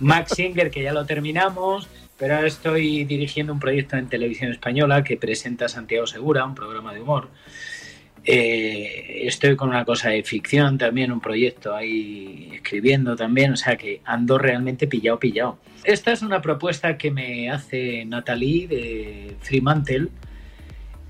[0.00, 1.88] Max Singer, que ya lo terminamos,
[2.20, 7.00] pero estoy dirigiendo un proyecto en televisión española que presenta Santiago Segura, un programa de
[7.00, 7.30] humor.
[8.24, 13.76] Eh, estoy con una cosa de ficción también, un proyecto ahí escribiendo también, o sea
[13.76, 15.58] que ando realmente pillado, pillado.
[15.82, 20.08] Esta es una propuesta que me hace Natalie de Fremantle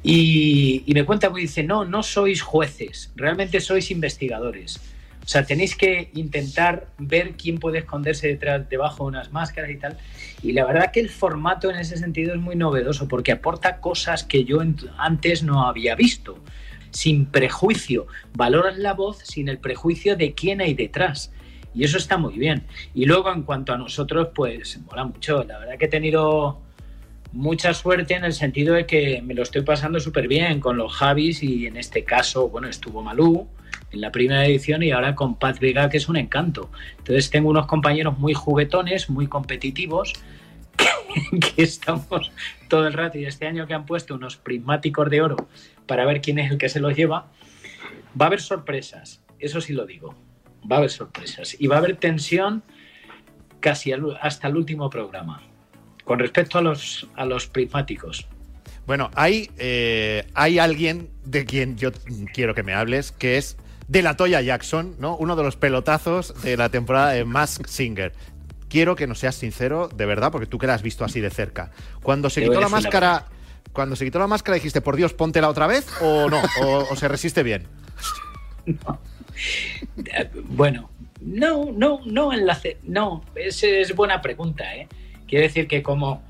[0.04, 4.80] y, y me cuenta, me dice, no, no sois jueces, realmente sois investigadores.
[5.24, 9.76] O sea, tenéis que intentar ver quién puede esconderse detrás, debajo de unas máscaras y
[9.76, 9.96] tal.
[10.42, 14.24] Y la verdad que el formato en ese sentido es muy novedoso porque aporta cosas
[14.24, 14.60] que yo
[14.98, 16.38] antes no había visto.
[16.90, 18.06] Sin prejuicio.
[18.34, 21.32] Valoras la voz sin el prejuicio de quién hay detrás.
[21.72, 22.66] Y eso está muy bien.
[22.94, 25.44] Y luego, en cuanto a nosotros, pues mola mucho.
[25.44, 26.60] La verdad que he tenido
[27.32, 30.92] mucha suerte en el sentido de que me lo estoy pasando súper bien con los
[30.92, 33.46] Javis y en este caso, bueno, estuvo Malú
[33.92, 36.70] en la primera edición y ahora con Paz Vega, que es un encanto.
[36.98, 40.12] Entonces tengo unos compañeros muy juguetones, muy competitivos,
[41.56, 42.32] que estamos
[42.68, 45.48] todo el rato y este año que han puesto unos prismáticos de oro
[45.86, 47.26] para ver quién es el que se los lleva,
[48.20, 50.14] va a haber sorpresas, eso sí lo digo,
[50.70, 52.62] va a haber sorpresas y va a haber tensión
[53.60, 55.42] casi hasta el último programa
[56.04, 58.26] con respecto a los, a los prismáticos.
[58.86, 61.92] Bueno, hay, eh, hay alguien de quien yo
[62.32, 63.56] quiero que me hables, que es
[63.90, 65.16] de la Toya Jackson, ¿no?
[65.16, 68.12] Uno de los pelotazos de la temporada de Mask Singer.
[68.68, 71.28] Quiero que nos seas sincero, de verdad, porque tú que la has visto así de
[71.28, 71.72] cerca.
[72.00, 73.26] Cuando se Te quitó la máscara,
[73.72, 76.96] cuando se quitó la máscara dijiste, por Dios, póntela otra vez o no, o, o
[76.96, 77.66] se resiste bien.
[80.44, 80.90] Bueno,
[81.22, 82.76] no, no, no enlace.
[82.82, 84.86] No, es, es buena pregunta, ¿eh?
[85.26, 86.22] Quiere decir que como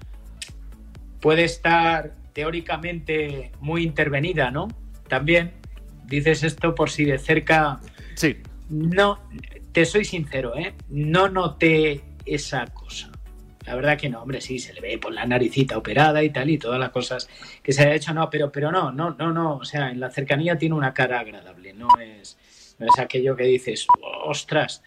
[1.20, 4.68] puede estar teóricamente muy intervenida, ¿no?
[5.08, 5.59] También
[6.10, 7.80] dices esto por si de cerca.
[8.14, 8.36] Sí.
[8.68, 9.20] No,
[9.72, 10.74] te soy sincero, ¿eh?
[10.88, 13.10] No noté esa cosa.
[13.66, 16.50] La verdad que no, hombre, sí, se le ve por la naricita operada y tal,
[16.50, 17.28] y todas las cosas
[17.62, 19.56] que se ha hecho, no, pero, pero no, no, no, no.
[19.56, 22.36] O sea, en la cercanía tiene una cara agradable, no es,
[22.78, 23.86] no es aquello que dices,
[24.24, 24.82] ostras.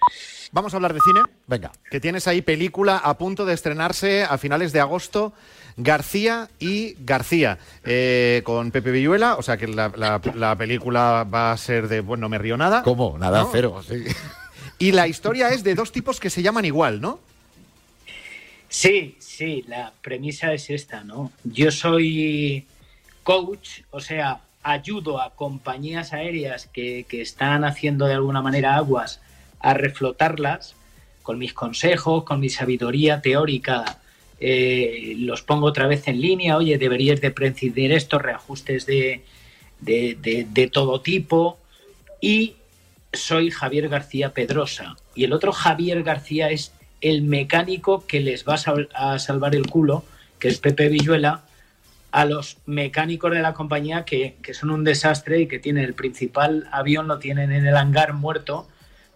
[0.51, 1.21] Vamos a hablar de cine.
[1.47, 1.71] Venga.
[1.89, 5.33] Que tienes ahí película a punto de estrenarse a finales de agosto.
[5.77, 11.51] García y García, eh, con Pepe Villuela, o sea que la, la- la película va
[11.51, 12.83] a ser de, bueno, no me río nada.
[12.83, 13.17] ¿Cómo?
[13.17, 13.49] Nada, ¿No?
[13.51, 13.81] cero.
[13.87, 14.03] sí.
[14.79, 17.19] Y la historia es de dos tipos que se llaman igual, ¿no?
[18.69, 21.31] Sí, sí, la premisa es esta, ¿no?
[21.43, 22.65] Yo soy
[23.23, 29.21] coach, o sea, ayudo a compañías aéreas que, que están haciendo de alguna manera aguas
[29.59, 30.75] a reflotarlas
[31.21, 33.99] con mis consejos, con mi sabiduría teórica.
[34.45, 39.23] Eh, los pongo otra vez en línea, oye, deberías de prescindir estos reajustes de,
[39.79, 41.57] de, todo tipo.
[42.19, 42.57] Y
[43.13, 44.97] soy Javier García Pedrosa.
[45.15, 48.55] Y el otro Javier García es el mecánico que les va
[48.93, 50.03] a salvar el culo,
[50.39, 51.45] que es Pepe Villuela,
[52.11, 55.93] a los mecánicos de la compañía que, que son un desastre y que tienen el
[55.93, 58.67] principal avión, lo tienen en el hangar muerto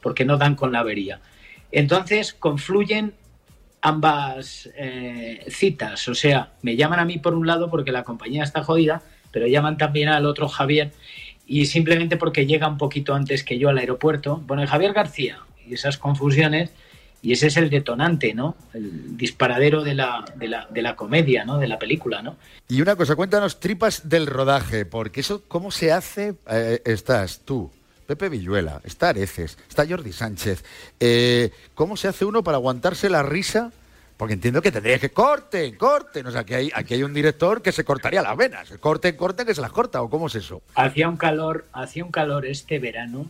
[0.02, 1.20] porque no dan con la avería.
[1.74, 3.14] Entonces confluyen
[3.82, 8.44] ambas eh, citas, o sea, me llaman a mí por un lado porque la compañía
[8.44, 10.92] está jodida, pero llaman también al otro Javier
[11.46, 15.40] y simplemente porque llega un poquito antes que yo al aeropuerto, bueno, el Javier García
[15.66, 16.72] y esas confusiones,
[17.22, 18.56] y ese es el detonante, ¿no?
[18.74, 21.58] El disparadero de la, de la, de la comedia, ¿no?
[21.58, 22.38] De la película, ¿no?
[22.70, 26.36] Y una cosa, cuéntanos tripas del rodaje, porque eso, ¿cómo se hace?
[26.50, 27.72] Eh, estás tú,
[28.08, 30.64] Pepe Villuela, está Areces, está Jordi Sánchez.
[31.00, 33.72] Eh, ¿Cómo se hace uno para aguantarse la risa?
[34.16, 36.26] Porque entiendo que tendría que corten, corten.
[36.26, 38.74] O sea, que hay, aquí hay un director que se cortaría las venas.
[38.80, 40.02] Corten, corten, que se las corta.
[40.02, 40.64] ¿O cómo es eso?
[40.74, 43.30] Hacía un calor, hacía un calor este verano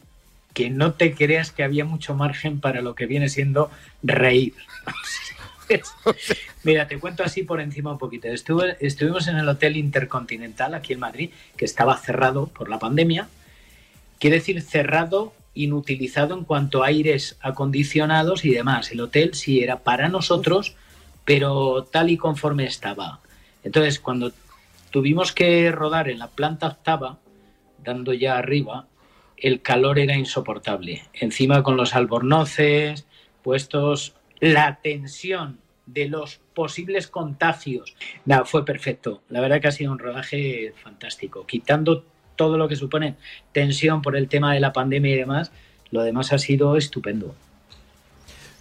[0.54, 3.70] que no te creas que había mucho margen para lo que viene siendo
[4.02, 4.54] reír.
[6.63, 8.28] Mira, te cuento así por encima un poquito.
[8.30, 13.28] Estuve, estuvimos en el Hotel Intercontinental aquí en Madrid, que estaba cerrado por la pandemia.
[14.19, 18.91] Quiere decir cerrado, inutilizado en cuanto a aires acondicionados y demás.
[18.91, 20.75] El hotel sí era para nosotros,
[21.25, 23.19] pero tal y conforme estaba.
[23.63, 24.32] Entonces, cuando
[24.91, 27.17] tuvimos que rodar en la planta octava,
[27.84, 28.88] dando ya arriba,
[29.38, 31.03] el calor era insoportable.
[31.13, 33.06] Encima con los albornoces
[33.43, 37.95] puestos, la tensión de los posibles contagios.
[38.25, 39.21] Nada, fue perfecto.
[39.30, 41.45] La verdad que ha sido un rodaje fantástico.
[41.45, 42.03] Quitando
[42.38, 43.15] todo lo que supone
[43.52, 45.52] tensión por el tema de la pandemia y demás,
[45.91, 47.36] lo demás ha sido estupendo.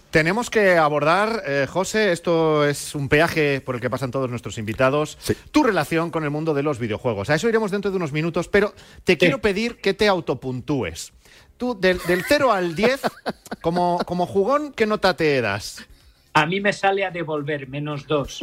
[0.09, 4.57] Tenemos que abordar, eh, José, esto es un peaje por el que pasan todos nuestros
[4.57, 5.17] invitados,
[5.51, 7.29] tu relación con el mundo de los videojuegos.
[7.29, 11.13] A eso iremos dentro de unos minutos, pero te quiero pedir que te autopuntúes.
[11.57, 13.01] Tú, del, del 0 al 10,
[13.61, 15.85] como, como jugón, ¿qué nota te das?
[16.33, 18.41] A mí me sale a devolver menos dos.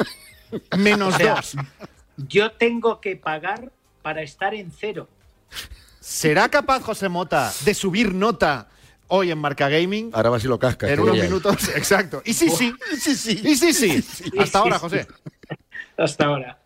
[0.76, 1.56] Menos O sea, dos.
[2.16, 5.08] Yo tengo que pagar para estar en cero.
[6.00, 8.68] ¿Será capaz José Mota de subir nota
[9.08, 10.10] hoy en Marca Gaming?
[10.12, 10.90] Ahora va si lo cascas.
[10.90, 12.22] En unos minutos, exacto.
[12.24, 12.74] Y sí, sí.
[12.92, 13.40] Y sí, sí.
[13.42, 14.04] Y sí, sí.
[14.38, 14.78] Hasta ahora.
[14.78, 15.06] José.
[15.96, 16.58] Hasta ahora.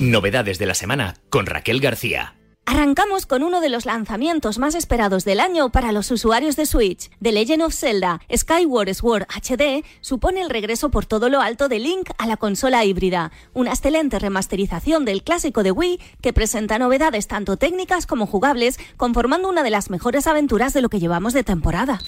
[0.00, 2.34] Novedades de la semana con Raquel García.
[2.70, 7.08] Arrancamos con uno de los lanzamientos más esperados del año para los usuarios de Switch.
[7.22, 11.78] The Legend of Zelda Skyward Sword HD supone el regreso por todo lo alto de
[11.78, 17.26] Link a la consola híbrida, una excelente remasterización del clásico de Wii que presenta novedades
[17.26, 21.44] tanto técnicas como jugables, conformando una de las mejores aventuras de lo que llevamos de
[21.44, 22.00] temporada.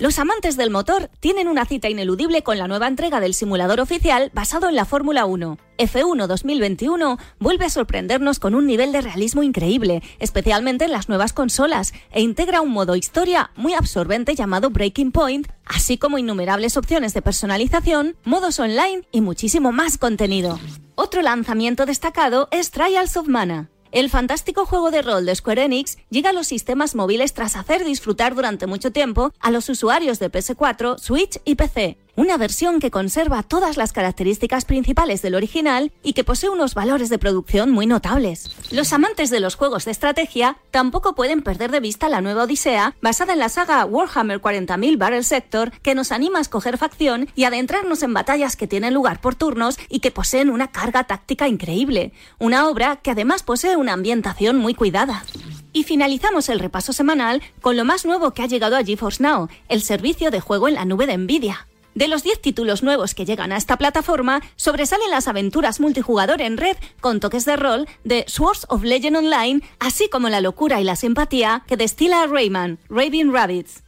[0.00, 4.32] Los amantes del motor tienen una cita ineludible con la nueva entrega del simulador oficial
[4.34, 5.58] basado en la Fórmula 1.
[5.78, 11.32] F1 2021 vuelve a sorprendernos con un nivel de realismo increíble, especialmente en las nuevas
[11.32, 17.14] consolas, e integra un modo historia muy absorbente llamado Breaking Point, así como innumerables opciones
[17.14, 20.58] de personalización, modos online y muchísimo más contenido.
[20.96, 23.70] Otro lanzamiento destacado es Trials of Mana.
[23.90, 27.84] El fantástico juego de rol de Square Enix llega a los sistemas móviles tras hacer
[27.84, 31.96] disfrutar durante mucho tiempo a los usuarios de PS4, Switch y PC.
[32.18, 37.10] Una versión que conserva todas las características principales del original y que posee unos valores
[37.10, 38.50] de producción muy notables.
[38.72, 42.96] Los amantes de los juegos de estrategia tampoco pueden perder de vista la nueva Odisea,
[43.00, 47.44] basada en la saga Warhammer 40.000 Battle Sector, que nos anima a escoger facción y
[47.44, 52.12] adentrarnos en batallas que tienen lugar por turnos y que poseen una carga táctica increíble.
[52.40, 55.24] Una obra que además posee una ambientación muy cuidada.
[55.72, 59.48] Y finalizamos el repaso semanal con lo más nuevo que ha llegado a GeForce Now,
[59.68, 61.68] el servicio de juego en la nube de Nvidia.
[61.94, 66.56] De los 10 títulos nuevos que llegan a esta plataforma, sobresalen las aventuras multijugador en
[66.56, 70.84] red con toques de rol de Swords of Legend Online, así como la locura y
[70.84, 73.82] la simpatía que destila Rayman, Raving Rabbits.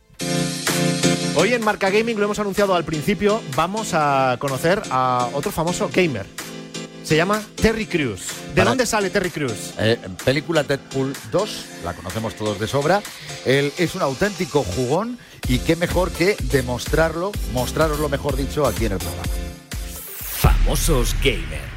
[1.36, 5.88] Hoy en Marca Gaming, lo hemos anunciado al principio, vamos a conocer a otro famoso
[5.94, 6.26] gamer.
[7.04, 8.26] Se llama Terry Crews.
[8.50, 9.74] ¿De Para- dónde sale Terry Crews?
[9.78, 13.02] Eh, película Deadpool 2, la conocemos todos de sobra.
[13.44, 15.18] Él es un auténtico jugón
[15.48, 19.24] y qué mejor que demostrarlo, mostraroslo mejor dicho aquí en el programa.
[20.40, 21.70] Famosos Gamer.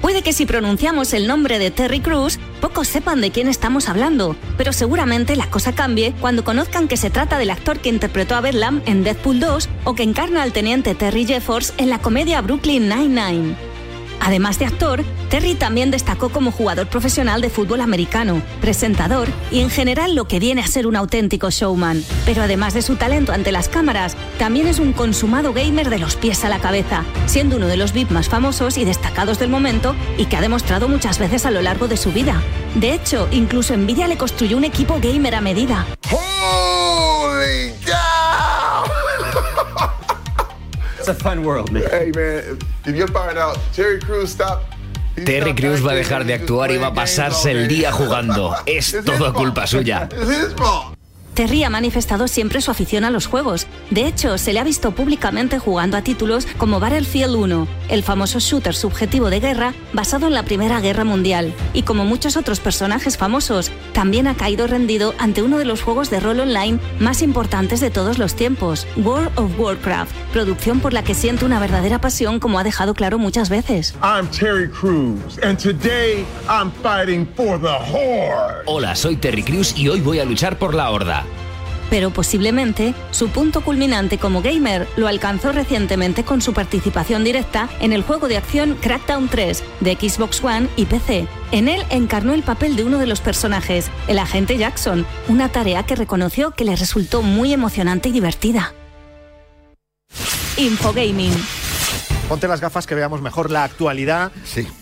[0.00, 4.36] Puede que si pronunciamos el nombre de Terry Crews, pocos sepan de quién estamos hablando,
[4.56, 8.40] pero seguramente la cosa cambie cuando conozcan que se trata del actor que interpretó a
[8.40, 12.88] Bedlam en Deadpool 2 o que encarna al teniente Terry Jeffords en la comedia Brooklyn
[12.88, 13.56] Nine-Nine.
[14.20, 19.70] Además de actor, Terry también destacó como jugador profesional de fútbol americano, presentador y en
[19.70, 22.02] general lo que viene a ser un auténtico showman.
[22.24, 26.16] Pero además de su talento ante las cámaras, también es un consumado gamer de los
[26.16, 29.94] pies a la cabeza, siendo uno de los VIP más famosos y destacados del momento
[30.16, 32.42] y que ha demostrado muchas veces a lo largo de su vida.
[32.74, 35.86] De hecho, incluso Nvidia le construyó un equipo gamer a medida.
[41.08, 41.84] It's a fun world, man.
[41.90, 44.74] Hey, man, if you're finding out Terry Crews stopped.
[45.24, 48.54] Terry Crews va a dejar de actuar y va a pasarse el día jugando.
[48.66, 50.06] Es todo culpa suya.
[51.38, 53.68] Terry ha manifestado siempre su afición a los juegos.
[53.90, 58.40] De hecho, se le ha visto públicamente jugando a títulos como Battlefield 1, el famoso
[58.40, 61.54] shooter subjetivo de guerra basado en la Primera Guerra Mundial.
[61.74, 66.10] Y como muchos otros personajes famosos, también ha caído rendido ante uno de los juegos
[66.10, 71.04] de rol online más importantes de todos los tiempos, World of Warcraft, producción por la
[71.04, 73.94] que siente una verdadera pasión como ha dejado claro muchas veces.
[74.02, 78.64] I'm Terry Crews, and today I'm fighting for the Horde.
[78.66, 81.27] Hola, soy Terry Crews y hoy voy a luchar por la horda.
[81.90, 87.92] Pero posiblemente su punto culminante como gamer lo alcanzó recientemente con su participación directa en
[87.92, 91.26] el juego de acción Crackdown 3 de Xbox One y PC.
[91.52, 95.84] En él encarnó el papel de uno de los personajes, el agente Jackson, una tarea
[95.84, 98.74] que reconoció que le resultó muy emocionante y divertida.
[100.56, 101.32] Infogaming.
[102.28, 104.30] Ponte las gafas que veamos mejor la actualidad.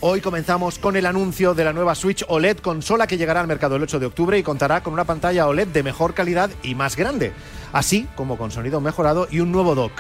[0.01, 3.77] Hoy comenzamos con el anuncio de la nueva Switch OLED, consola que llegará al mercado
[3.77, 6.97] el 8 de octubre y contará con una pantalla OLED de mejor calidad y más
[6.97, 7.33] grande,
[7.73, 9.93] así como con sonido mejorado y un nuevo dock.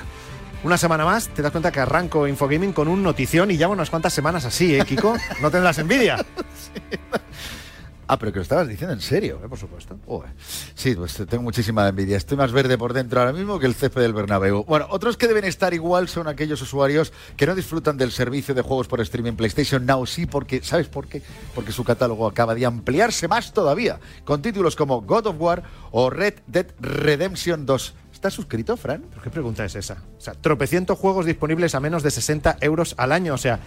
[0.64, 3.90] Una semana más, te das cuenta que arranco Infogaming con un notición y llevo unas
[3.90, 5.16] cuantas semanas así, ¿eh, Kiko?
[5.40, 6.16] No tendrás envidia.
[8.08, 9.40] Ah, pero que lo estabas diciendo en serio.
[9.48, 9.98] por supuesto.
[10.74, 12.16] Sí, pues tengo muchísima envidia.
[12.16, 14.64] Estoy más verde por dentro ahora mismo que el césped del Bernabéu.
[14.64, 18.62] Bueno, otros que deben estar igual son aquellos usuarios que no disfrutan del servicio de
[18.62, 20.06] juegos por streaming PlayStation Now.
[20.06, 21.22] Sí, porque, ¿sabes por qué?
[21.54, 26.10] Porque su catálogo acaba de ampliarse más todavía, con títulos como God of War o
[26.10, 27.94] Red Dead Redemption 2.
[28.12, 29.04] ¿Estás suscrito, Fran?
[29.10, 30.02] ¿Pero qué pregunta es esa?
[30.16, 33.34] O sea, tropecientos juegos disponibles a menos de 60 euros al año.
[33.34, 33.60] O sea,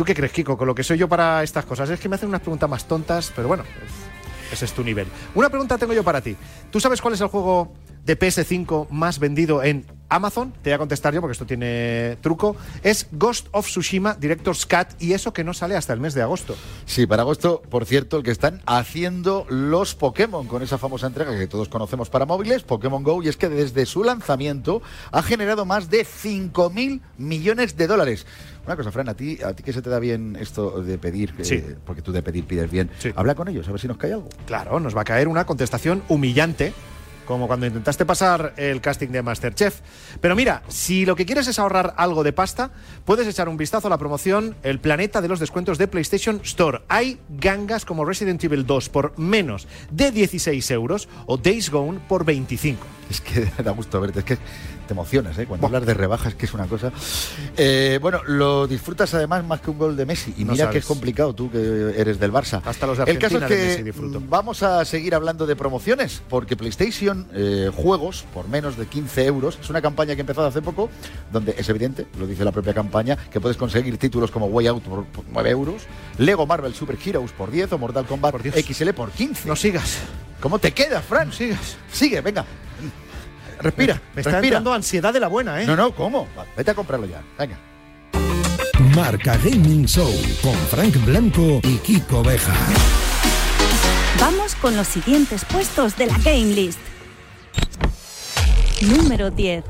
[0.00, 0.56] ¿tú qué crees, Kiko?
[0.56, 1.90] Con lo que soy yo para estas cosas.
[1.90, 5.06] Es que me hacen unas preguntas más tontas, pero bueno, es- ese es tu nivel.
[5.34, 6.34] Una pregunta tengo yo para ti.
[6.70, 7.70] ¿Tú sabes cuál es el juego
[8.10, 10.52] de PS5 más vendido en Amazon?
[10.62, 12.56] Te voy a contestar yo porque esto tiene truco.
[12.82, 16.22] Es Ghost of Tsushima Director's Cut y eso que no sale hasta el mes de
[16.22, 16.56] agosto.
[16.86, 21.38] Sí, para agosto, por cierto, el que están haciendo los Pokémon con esa famosa entrega
[21.38, 24.82] que todos conocemos para móviles, Pokémon Go, y es que desde su lanzamiento
[25.12, 28.26] ha generado más de 5.000 millones de dólares.
[28.66, 31.32] Una cosa, Fran, a ti, a ti que se te da bien esto de pedir,
[31.38, 31.64] eh, Sí.
[31.86, 34.28] porque tú de pedir pides bien, habla con ellos, a ver si nos cae algo.
[34.46, 36.72] Claro, nos va a caer una contestación humillante,
[37.30, 39.82] como cuando intentaste pasar el casting de Masterchef.
[40.20, 42.72] Pero mira, si lo que quieres es ahorrar algo de pasta,
[43.04, 46.80] puedes echar un vistazo a la promoción El Planeta de los Descuentos de PlayStation Store.
[46.88, 52.24] Hay gangas como Resident Evil 2 por menos de 16 euros o Days Gone por
[52.24, 52.99] 25.
[53.20, 55.46] Es que da gusto verte, es que te emocionas, ¿eh?
[55.46, 56.92] Cuando hablas de rebajas, que es una cosa.
[57.56, 60.34] Eh, bueno, lo disfrutas además más que un gol de Messi.
[60.36, 60.72] Y No mira sabes.
[60.72, 62.62] que es complicado tú que eres del Barça.
[62.64, 63.92] Hasta los de El caso es que
[64.28, 69.58] vamos a seguir hablando de promociones, porque PlayStation eh, Juegos, por menos de 15 euros,
[69.60, 70.88] es una campaña que ha empezado hace poco,
[71.32, 74.82] donde es evidente, lo dice la propia campaña, que puedes conseguir títulos como Way Out
[74.84, 75.82] por, por 9 euros,
[76.18, 79.48] Lego Marvel Super Heroes por 10 o Mortal Kombat XL por 15.
[79.48, 79.98] No sigas.
[80.40, 81.32] ¿Cómo te queda, Fran?
[81.32, 81.76] Sigas.
[81.92, 82.44] Sigue, venga.
[83.60, 84.56] Respira, Me está respira.
[84.56, 85.66] dando ansiedad de la buena, ¿eh?
[85.66, 86.26] No, no, ¿cómo?
[86.56, 87.22] Vete a comprarlo ya.
[87.38, 87.58] Venga.
[88.94, 90.10] Marca Gaming Show
[90.42, 92.54] con Frank Blanco y Kiko Beja.
[94.18, 96.78] Vamos con los siguientes puestos de la Game List.
[98.82, 99.64] Número 10.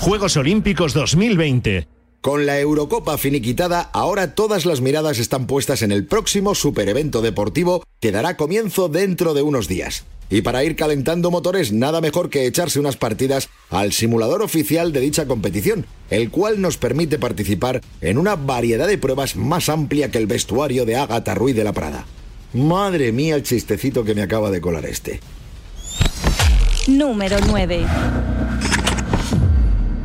[0.00, 1.88] Juegos Olímpicos 2020.
[2.24, 7.84] Con la Eurocopa finiquitada, ahora todas las miradas están puestas en el próximo superevento deportivo
[8.00, 10.06] que dará comienzo dentro de unos días.
[10.30, 15.00] Y para ir calentando motores, nada mejor que echarse unas partidas al simulador oficial de
[15.00, 20.16] dicha competición, el cual nos permite participar en una variedad de pruebas más amplia que
[20.16, 22.06] el vestuario de Ágata Ruiz de la Prada.
[22.54, 25.20] Madre mía el chistecito que me acaba de colar este.
[26.88, 27.84] Número 9.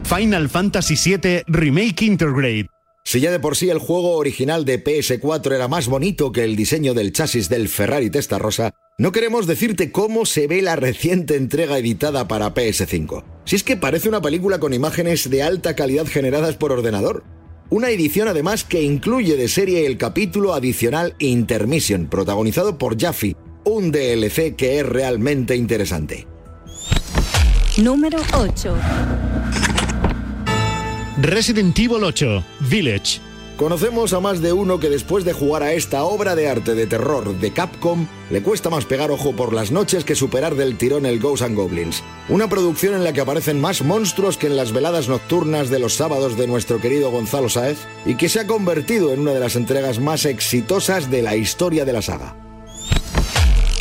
[0.10, 2.66] Final Fantasy VII Remake Intergrade.
[3.04, 6.56] Si ya de por sí el juego original de PS4 era más bonito que el
[6.56, 11.78] diseño del chasis del Ferrari Testarossa, no queremos decirte cómo se ve la reciente entrega
[11.78, 13.24] editada para PS5.
[13.46, 17.24] Si es que parece una película con imágenes de alta calidad generadas por ordenador.
[17.70, 23.92] Una edición además que incluye de serie el capítulo adicional Intermission, protagonizado por Jaffe, un
[23.92, 26.26] DLC que es realmente interesante.
[27.78, 28.76] Número 8.
[31.22, 33.20] Resident Evil 8 Village.
[33.58, 36.88] Conocemos a más de uno que después de jugar a esta obra de arte de
[36.88, 41.06] terror de Capcom, le cuesta más pegar ojo por las noches que superar del tirón
[41.06, 42.04] el Ghosts and Goblins.
[42.30, 45.96] Una producción en la que aparecen más monstruos que en las veladas nocturnas de los
[45.96, 49.58] sábados de nuestro querido Gonzalo Sáez y que se ha convertido en una de las
[49.58, 52.38] entregas más exitosas de la historia de la saga.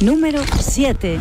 [0.00, 1.20] Número 7.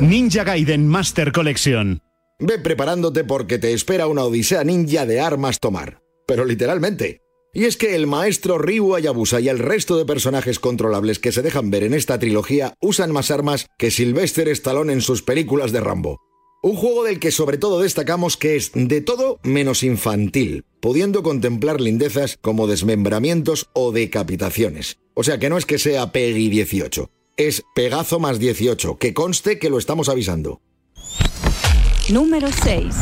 [0.00, 2.02] Ninja Gaiden Master Collection.
[2.44, 6.02] Ve preparándote porque te espera una odisea ninja de armas tomar.
[6.26, 7.20] Pero literalmente.
[7.54, 11.42] Y es que el maestro Ryu Hayabusa y el resto de personajes controlables que se
[11.42, 15.80] dejan ver en esta trilogía usan más armas que Sylvester Stallone en sus películas de
[15.80, 16.18] Rambo.
[16.64, 21.80] Un juego del que sobre todo destacamos que es de todo menos infantil, pudiendo contemplar
[21.80, 24.98] lindezas como desmembramientos o decapitaciones.
[25.14, 29.60] O sea que no es que sea Peggy 18, es Pegazo más 18, que conste
[29.60, 30.60] que lo estamos avisando.
[32.10, 32.94] Número 6.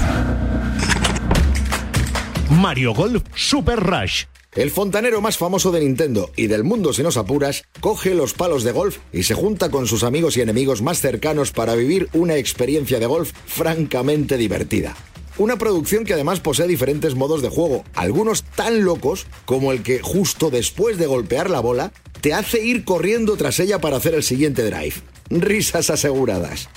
[2.50, 4.24] Mario Golf Super Rush.
[4.54, 8.62] El fontanero más famoso de Nintendo y del mundo si nos apuras, coge los palos
[8.62, 12.36] de golf y se junta con sus amigos y enemigos más cercanos para vivir una
[12.36, 14.94] experiencia de golf francamente divertida.
[15.38, 20.00] Una producción que además posee diferentes modos de juego, algunos tan locos como el que
[20.00, 24.22] justo después de golpear la bola te hace ir corriendo tras ella para hacer el
[24.22, 24.94] siguiente drive.
[25.30, 26.68] Risas aseguradas.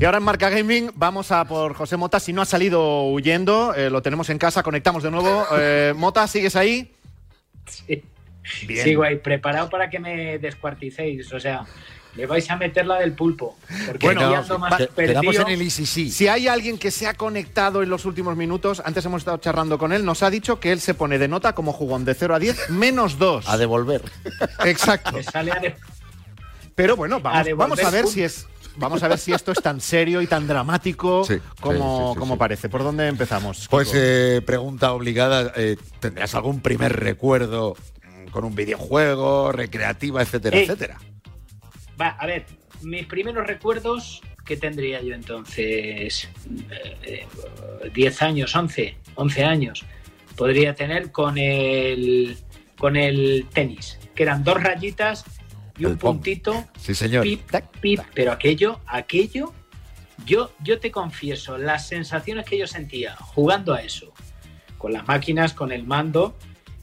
[0.00, 2.18] Y ahora en Marca Gaming vamos a por José Mota.
[2.20, 5.44] Si no ha salido huyendo, eh, lo tenemos en casa, conectamos de nuevo.
[5.58, 6.94] Eh, Mota, ¿sigues ahí?
[7.66, 8.02] Sí.
[8.66, 8.82] Bien.
[8.82, 11.30] Sigo ahí, preparado para que me descuarticéis.
[11.34, 11.66] O sea,
[12.16, 13.58] le vais a meter la del pulpo.
[13.86, 15.44] Porque Bueno, ando más te- perdido.
[15.86, 19.76] Si hay alguien que se ha conectado en los últimos minutos, antes hemos estado charlando
[19.76, 22.34] con él, nos ha dicho que él se pone de nota como jugón de 0
[22.34, 23.46] a 10 menos 2.
[23.46, 24.00] A devolver.
[24.64, 25.22] Exacto.
[25.22, 25.76] Sale a de-
[26.74, 28.46] Pero bueno, A vamos, devolver vamos a ver si es
[28.76, 32.12] vamos a ver si esto es tan serio y tan dramático Sí, como, sí, sí,
[32.14, 32.38] sí, como sí.
[32.38, 32.68] parece.
[32.68, 33.66] ¿Por dónde empezamos?
[33.70, 40.56] Pues eh, pregunta obligada, eh, ¿tendrás algún primer recuerdo mm, con un videojuego, recreativa, etcétera,
[40.58, 40.98] Eh, etcétera?
[42.00, 42.46] Va, a ver,
[42.82, 46.28] mis primeros recuerdos, ¿qué tendría yo entonces?
[46.70, 47.26] Eh,
[47.82, 49.84] eh, 10 años, 11, 11 años.
[50.36, 52.38] Podría tener con el,
[52.78, 55.24] con el tenis, que eran dos rayitas
[55.80, 56.16] y un pom.
[56.16, 56.64] puntito.
[56.78, 57.22] Sí, señor.
[57.22, 57.40] Pip,
[57.80, 59.52] pip, pero aquello, aquello,
[60.26, 64.12] yo, yo te confieso, las sensaciones que yo sentía jugando a eso,
[64.78, 66.36] con las máquinas, con el mando,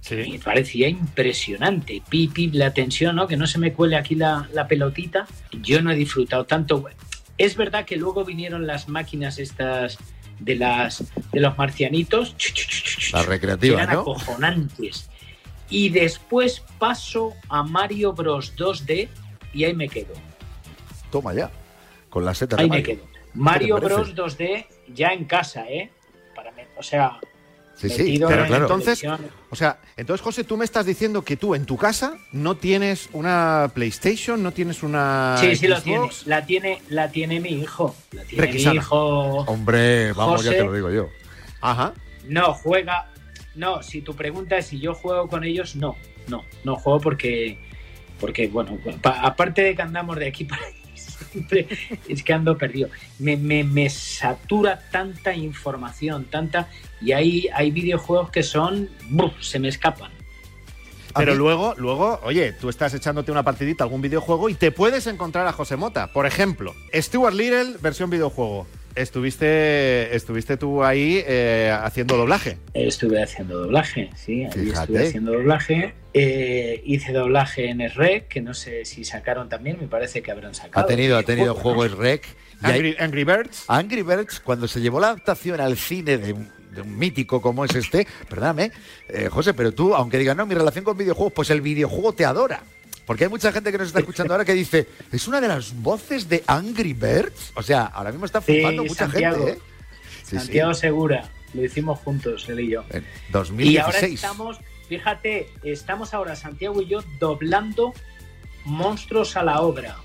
[0.10, 2.02] me parecía impresionante.
[2.10, 3.28] Pip, pip, la tensión, ¿no?
[3.28, 5.28] Que no se me cuele aquí la, la pelotita.
[5.62, 6.86] Yo no he disfrutado tanto.
[7.38, 9.98] Es verdad que luego vinieron las máquinas estas
[10.40, 12.36] de las de los marcianitos.
[13.12, 14.02] La que recreativa, eran ¿no?
[14.02, 15.10] acojonantes.
[15.70, 19.10] Y después paso a Mario Bros 2D
[19.54, 20.14] y ahí me quedo.
[21.12, 21.52] Toma ya.
[22.10, 22.96] Con la seta de Ahí me Mario.
[22.96, 23.08] quedo.
[23.34, 24.44] Mario ¿Qué te Bros parece?
[24.44, 25.92] 2D ya en casa, ¿eh?
[26.36, 27.20] Para me- o sea,
[27.76, 29.04] Sí, sí, Pero en entonces,
[29.52, 33.08] o sea, entonces José, tú me estás diciendo que tú en tu casa no tienes
[33.14, 36.10] una PlayStation, no tienes una Sí, sí tiene.
[36.26, 37.96] La tiene, la tiene mi hijo.
[38.14, 39.42] La tiene mi hijo.
[39.46, 41.08] Hombre, vamos, ya te lo digo yo.
[41.62, 41.94] Ajá.
[42.26, 43.12] No, juega.
[43.58, 45.96] No, si tu pregunta es si yo juego con ellos, no.
[46.28, 47.58] No, no juego porque.
[48.20, 51.68] Porque, bueno, pa- aparte de que andamos de aquí para allá, siempre
[52.08, 52.90] es que ando perdido.
[53.20, 56.70] Me, me, me satura tanta información, tanta.
[57.02, 58.90] Y hay, hay videojuegos que son.
[59.10, 59.34] ¡buf!
[59.42, 60.12] se me escapan.
[61.16, 65.08] Pero luego, luego, oye, tú estás echándote una partidita a algún videojuego y te puedes
[65.08, 66.14] encontrar a José Mota.
[66.14, 68.68] Por ejemplo, Stuart Little, versión videojuego.
[68.98, 72.58] Estuviste, estuviste tú ahí eh, haciendo doblaje.
[72.74, 74.80] Estuve haciendo doblaje, sí, ahí Fíjate.
[74.82, 75.94] estuve haciendo doblaje.
[76.14, 80.56] Eh, hice doblaje en SREC, que no sé si sacaron también, me parece que habrán
[80.56, 80.84] sacado.
[80.84, 82.26] Ha tenido, ha tenido Juego, juegos rec.
[82.64, 83.66] Y hay- Angry, Angry Birds.
[83.68, 87.66] Angry Birds, cuando se llevó la adaptación al cine de un, de un mítico como
[87.66, 88.72] es este, perdóname,
[89.10, 92.26] eh, José, pero tú, aunque digas, no, mi relación con videojuegos, pues el videojuego te
[92.26, 92.62] adora.
[93.08, 95.74] Porque hay mucha gente que nos está escuchando ahora que dice, es una de las
[95.82, 97.54] voces de Angry Birds.
[97.56, 99.46] O sea, ahora mismo está Sí, flipando mucha Santiago.
[99.48, 99.60] gente, ¿eh?
[100.24, 100.36] Sí, sí.
[100.40, 102.84] Santiago Segura, lo hicimos juntos, él y yo.
[102.92, 104.14] En Y ahora 2016.
[104.14, 104.58] estamos,
[104.90, 107.94] fíjate, estamos ahora Santiago y yo doblando
[108.66, 109.96] Monstruos a la Obra,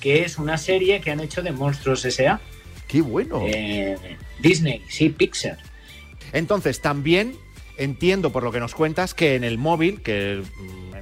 [0.00, 2.40] que es una serie que han hecho de Monstruos S.A.
[2.86, 3.40] ¡Qué bueno!
[3.46, 3.96] Eh,
[4.40, 5.56] Disney, sí, Pixar.
[6.34, 7.36] Entonces, también
[7.78, 10.42] entiendo por lo que nos cuentas que en el móvil, que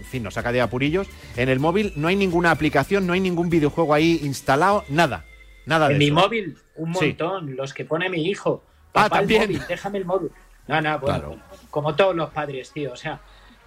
[0.05, 3.21] en fin nos saca de apurillos, en el móvil no hay ninguna aplicación, no hay
[3.21, 5.25] ningún videojuego ahí instalado, nada.
[5.67, 7.07] Nada de En mi móvil, un Sí.
[7.09, 8.63] montón, los que pone mi hijo.
[8.93, 10.31] Ah, Papá, el móvil, déjame el móvil.
[10.69, 11.37] No, no, bueno,
[11.71, 13.19] como todos los padres, tío, o sea,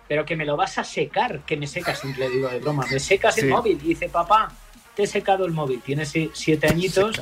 [0.07, 2.85] pero que me lo vas a secar, que me secas, siempre le digo de broma,
[2.89, 3.41] me secas Sí.
[3.41, 3.79] el móvil.
[3.83, 4.51] Y dice, papá,
[4.95, 7.21] te he secado el móvil, tienes si- siete añitos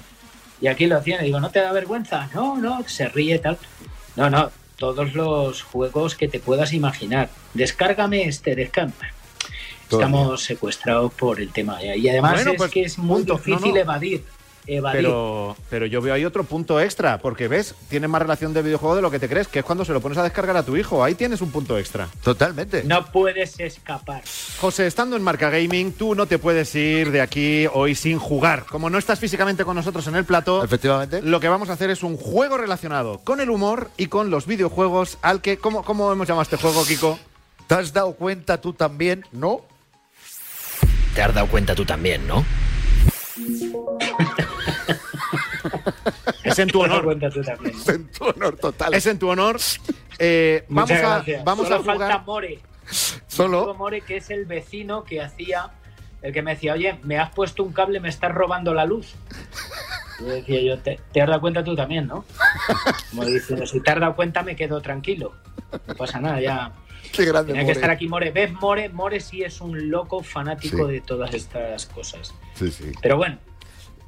[0.62, 1.24] y aquí lo tiene.
[1.24, 2.30] Digo, ¿no te da vergüenza?
[2.34, 3.58] No, no, se ríe tal.
[4.18, 7.30] No, no, todos los juegos que te puedas imaginar.
[7.54, 9.14] Descárgame este, descárgame.
[9.90, 11.82] Estamos secuestrados por el tema.
[11.84, 13.34] Y además Bueno, es pues, que es muy punto.
[13.34, 13.80] No, difícil no.
[13.80, 14.24] evadir.
[14.68, 15.02] Evadir.
[15.02, 18.96] Pero, pero yo veo ahí otro punto extra, porque ves, tiene más relación de videojuego
[18.96, 20.78] de lo que te crees, que es cuando se lo pones a descargar a tu
[20.78, 21.04] hijo.
[21.04, 22.08] Ahí tienes un punto extra.
[22.24, 22.84] Totalmente.
[22.84, 24.24] No puedes escapar.
[24.60, 28.66] José, estando en Marca Gaming, tú no te puedes ir de aquí hoy sin jugar.
[28.66, 31.22] Como no estás físicamente con nosotros en el plató, Efectivamente.
[31.22, 34.46] lo que vamos a hacer es un juego relacionado con el humor y con los
[34.46, 35.58] videojuegos al que...
[35.58, 37.20] ¿Cómo, cómo hemos llamado este juego, Kiko?
[37.68, 39.26] ¿Te has dado cuenta tú también?
[39.32, 39.62] ¿No?
[41.16, 42.46] Te has dado cuenta tú también, ¿no?
[46.44, 47.18] Es en tu honor.
[47.20, 47.76] También.
[47.88, 48.94] En tu honor total.
[48.94, 49.58] Es en tu honor.
[50.20, 51.98] Eh, vamos a, vamos Solo a jugar...
[51.98, 52.60] falta More.
[53.28, 53.74] Solo.
[53.76, 55.72] More, que es el vecino que hacía,
[56.22, 59.16] el que me decía, oye, me has puesto un cable, me estás robando la luz.
[60.20, 62.24] Y decía yo, te, te has dado cuenta tú también, ¿no?
[63.10, 65.34] Como diciendo, si te has dado cuenta me quedo tranquilo.
[65.88, 66.72] No pasa nada, ya.
[67.12, 67.74] Qué grande Tenía que More.
[67.74, 68.32] estar aquí More.
[68.32, 68.90] ¿Ves, More?
[68.90, 70.94] More sí es un loco fanático Sí.
[70.94, 72.34] de todas estas cosas.
[72.54, 72.92] Sí, sí.
[73.02, 73.38] Pero bueno,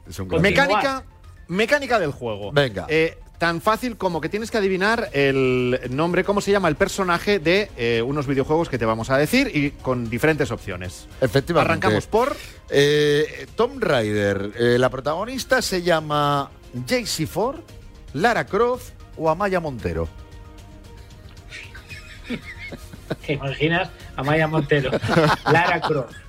[0.08, 0.42] Es un Pues.
[0.42, 1.04] Mecánica,
[1.48, 2.52] mecánica del juego.
[2.52, 2.86] Venga.
[2.90, 7.40] Eh, tan fácil como que tienes que adivinar el nombre, cómo se llama el personaje
[7.40, 11.08] de eh, unos videojuegos que te vamos a decir y con diferentes opciones.
[11.22, 11.72] Efectivamente.
[11.72, 12.36] Arrancamos por...
[12.70, 14.52] Eh, Tom Raider.
[14.58, 16.52] Eh, la protagonista se llama
[16.88, 17.62] Jaycee Ford,
[18.14, 20.10] Lara Croft o Amaya Montero.
[23.26, 23.90] ¿te imaginas?
[24.16, 24.92] Amaya Montero,
[25.46, 26.27] Lara Croft.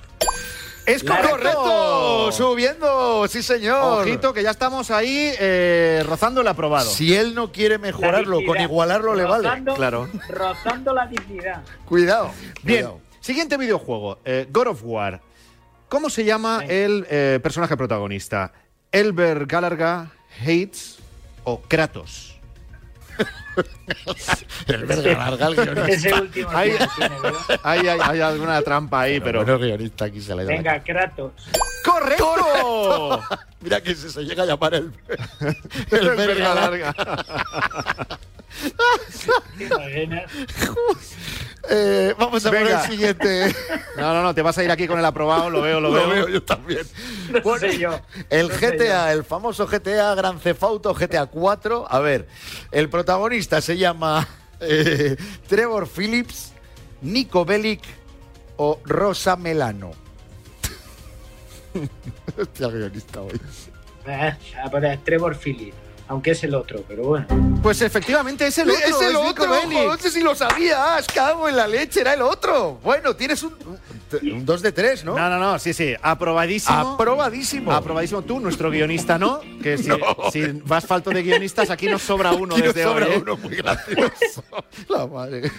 [0.89, 2.31] ¡Es ¡Correcto!
[2.31, 4.01] Subiendo, sí señor.
[4.07, 6.89] Ojito, que ya estamos ahí eh, rozando el aprobado.
[6.89, 9.47] Si él no quiere mejorarlo, con igualarlo le vale.
[9.47, 10.09] Rozando- Claro.
[10.29, 11.61] Rozando la dignidad.
[11.85, 12.31] Cuidado.
[12.63, 13.01] Bien, cuidado.
[13.19, 15.21] siguiente videojuego, eh, God of War.
[15.89, 18.51] ¿Cómo se llama el eh, personaje protagonista?
[18.91, 20.11] ¿Elber Galarga,
[20.41, 20.97] Hates
[21.43, 22.38] o Kratos?
[24.67, 25.87] El verga larga, el guionista.
[25.87, 27.39] Ese último Hay, sí lo tiene, ¿verdad?
[27.63, 29.43] hay- hay- hay alguna trampa ahí, pero...
[29.43, 30.51] Bueno, guionista aquí se le da.
[30.51, 31.31] Venga, Kratos.
[31.83, 33.21] ¡Correcto!
[33.61, 34.93] Mira que se, se llega a llamar el,
[35.39, 35.55] El
[35.91, 36.95] el verga verga larga.
[41.71, 42.65] Eh, vamos a Venga.
[42.65, 43.55] por el siguiente.
[43.97, 45.95] No, no, no, te vas a ir aquí con el aprobado, lo veo, lo, Lo
[45.95, 46.09] veo.
[46.09, 46.81] veo yo también.
[47.43, 47.99] No sé yo.
[48.29, 51.85] El No sé GTA, el famoso GTA Gran Cefauto GTA 4.
[51.89, 52.27] A ver,
[52.71, 54.27] el protagonista se llama
[54.61, 55.15] eh,
[55.47, 56.53] Trevor Phillips,
[57.01, 57.81] Nico Bellic
[58.57, 59.91] o Rosa Melano.
[62.37, 63.39] Hostia, guionista hoy.
[64.07, 64.33] Eh,
[64.63, 65.75] a ver, Trevor Phillips,
[66.09, 67.27] aunque es el otro, pero bueno.
[67.63, 68.83] Pues efectivamente es el otro.
[68.85, 69.85] es el Nico otro, Bellic.
[69.87, 72.79] no sé si lo sabías, cago en la leche, era el otro.
[72.83, 73.53] Bueno, tienes un,
[74.23, 75.15] un 2 de 3, ¿no?
[75.17, 76.93] No, no, no, sí, sí, aprobadísimo.
[76.95, 77.71] Aprobadísimo.
[77.71, 79.39] Aprobadísimo tú, nuestro guionista, ¿no?
[79.61, 79.97] Que si, No.
[80.31, 83.13] si vas falto de guionistas, aquí nos sobra uno Aquí nos desde sobra hoy.
[83.13, 83.19] ¿eh?
[83.21, 84.43] uno muy gracioso.
[84.89, 85.51] La madre.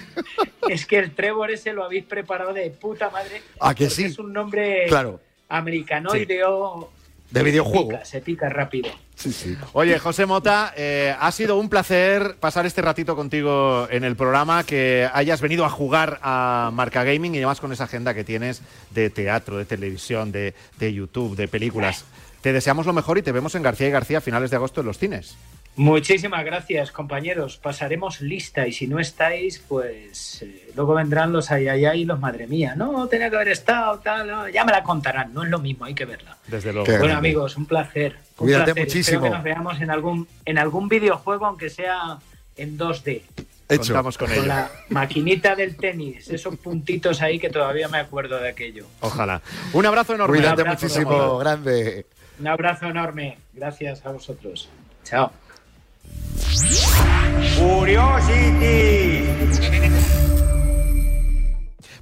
[0.68, 3.40] Es que el Trevor ese lo habéis preparado de puta madre.
[3.60, 4.04] ¿A que sí?
[4.06, 5.20] Es un nombre Claro.
[5.48, 6.90] americanoide o.
[7.30, 7.90] De videojuego.
[7.90, 8.90] Se pica, se pica rápido.
[9.14, 9.56] Sí, sí.
[9.72, 14.64] Oye, José Mota, eh, ha sido un placer pasar este ratito contigo en el programa,
[14.64, 18.62] que hayas venido a jugar a Marca Gaming y además con esa agenda que tienes
[18.90, 22.04] de teatro, de televisión, de, de YouTube, de películas.
[22.40, 24.80] Te deseamos lo mejor y te vemos en García y García a finales de agosto
[24.80, 25.36] en los cines.
[25.76, 27.56] Muchísimas gracias, compañeros.
[27.56, 32.04] Pasaremos lista y si no estáis, pues eh, luego vendrán los ay, ay, ay y
[32.04, 32.74] los madre mía.
[32.76, 35.32] No, tenía que haber estado, tal, no, ya me la contarán.
[35.32, 36.36] No es lo mismo, hay que verla.
[36.48, 36.84] Desde luego.
[36.84, 37.28] Qué Bueno, grande.
[37.28, 38.16] amigos, un placer.
[38.38, 38.84] Un Cuídate placer.
[38.84, 39.16] muchísimo.
[39.16, 42.18] Espero que nos veamos en algún, en algún videojuego, aunque sea
[42.56, 43.22] en 2D.
[43.70, 43.84] Hecho.
[43.94, 44.46] Contamos con Con ello.
[44.46, 48.86] la maquinita del tenis, esos puntitos ahí que todavía me acuerdo de aquello.
[49.00, 49.40] Ojalá.
[49.72, 50.36] Un abrazo enorme.
[50.38, 52.04] Cuídate Un abrazo, muchísimo, grande.
[52.40, 53.38] Un abrazo enorme.
[53.54, 54.68] Gracias a vosotros.
[55.04, 55.30] Chao.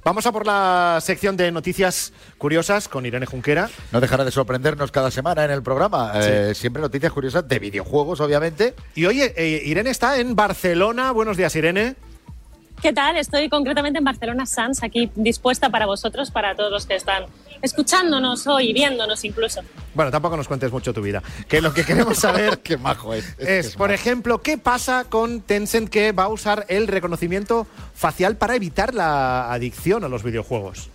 [0.03, 3.69] Vamos a por la sección de noticias curiosas con Irene Junquera.
[3.91, 6.13] No dejará de sorprendernos cada semana en el programa.
[6.15, 8.73] Eh, siempre noticias curiosas de videojuegos, obviamente.
[8.95, 11.11] Y oye, eh, Irene está en Barcelona.
[11.11, 11.95] Buenos días, Irene.
[12.81, 13.17] ¿Qué tal?
[13.17, 17.25] Estoy concretamente en Barcelona Sans, aquí dispuesta para vosotros, para todos los que están
[17.61, 19.61] escuchándonos hoy, viéndonos incluso.
[19.93, 21.21] Bueno, tampoco nos cuentes mucho tu vida.
[21.49, 23.35] Que lo que queremos saber Qué majo es.
[23.37, 28.37] es, es, por ejemplo, ¿qué pasa con Tencent que va a usar el reconocimiento facial
[28.37, 30.89] para evitar la adicción a los videojuegos?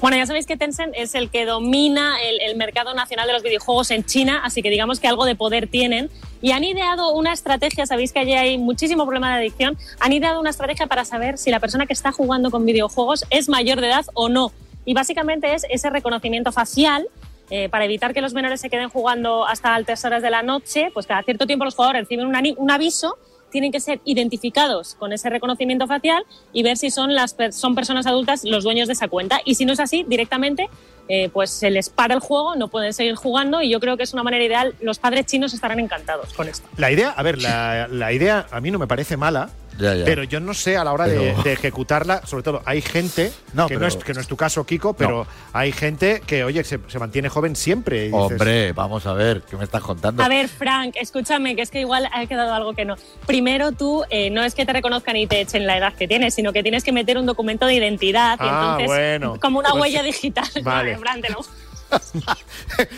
[0.00, 3.42] Bueno, ya sabéis que Tencent es el que domina el, el mercado nacional de los
[3.42, 6.10] videojuegos en China, así que digamos que algo de poder tienen.
[6.42, 10.40] Y han ideado una estrategia, sabéis que allí hay muchísimo problema de adicción, han ideado
[10.40, 13.86] una estrategia para saber si la persona que está jugando con videojuegos es mayor de
[13.86, 14.52] edad o no.
[14.84, 17.08] Y básicamente es ese reconocimiento facial
[17.50, 20.90] eh, para evitar que los menores se queden jugando hasta altas horas de la noche,
[20.92, 23.16] pues cada cierto tiempo los jugadores reciben un, un aviso,
[23.54, 28.04] tienen que ser identificados con ese reconocimiento facial y ver si son, las son personas
[28.04, 29.40] adultas los dueños de esa cuenta.
[29.44, 30.68] Y si no es así, directamente
[31.06, 34.02] eh, pues se les para el juego, no pueden seguir jugando y yo creo que
[34.02, 34.74] es una manera ideal.
[34.80, 36.66] Los padres chinos estarán encantados con esto.
[36.78, 39.50] La idea, a ver, la, la idea a mí no me parece mala.
[39.78, 40.04] Ya, ya.
[40.04, 43.32] Pero yo no sé a la hora de, Pero- de ejecutarla, sobre todo hay gente,
[43.52, 46.44] No, que, pero- no es, que no es tu caso, Kiko, pero hay gente que,
[46.44, 48.04] oye, se, se mantiene joven siempre.
[48.06, 50.22] y dices, Hombre, vamos a ver, ¿qué me estás contando?
[50.22, 52.94] A ver, Frank, escúchame, que es que igual ha quedado algo que no.
[53.26, 56.34] Primero tú, eh, no es que te reconozcan y te echen la edad que tienes,
[56.34, 59.40] sino que tienes que meter un documento de identidad y Ah, entonces bueno.
[59.40, 60.48] como una Pues- huella digital.
[60.62, 60.98] Vale.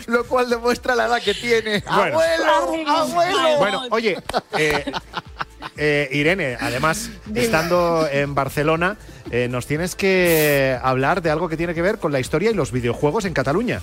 [0.07, 1.83] Lo cual demuestra la edad que tiene.
[1.85, 2.19] Bueno.
[2.19, 2.87] ¡Abuelo!
[2.87, 3.57] ¡Abuelo!
[3.59, 4.17] Bueno, oye,
[4.57, 4.91] eh,
[5.77, 8.97] eh, Irene, además, estando en Barcelona,
[9.31, 12.53] eh, nos tienes que hablar de algo que tiene que ver con la historia y
[12.53, 13.81] los videojuegos en Cataluña.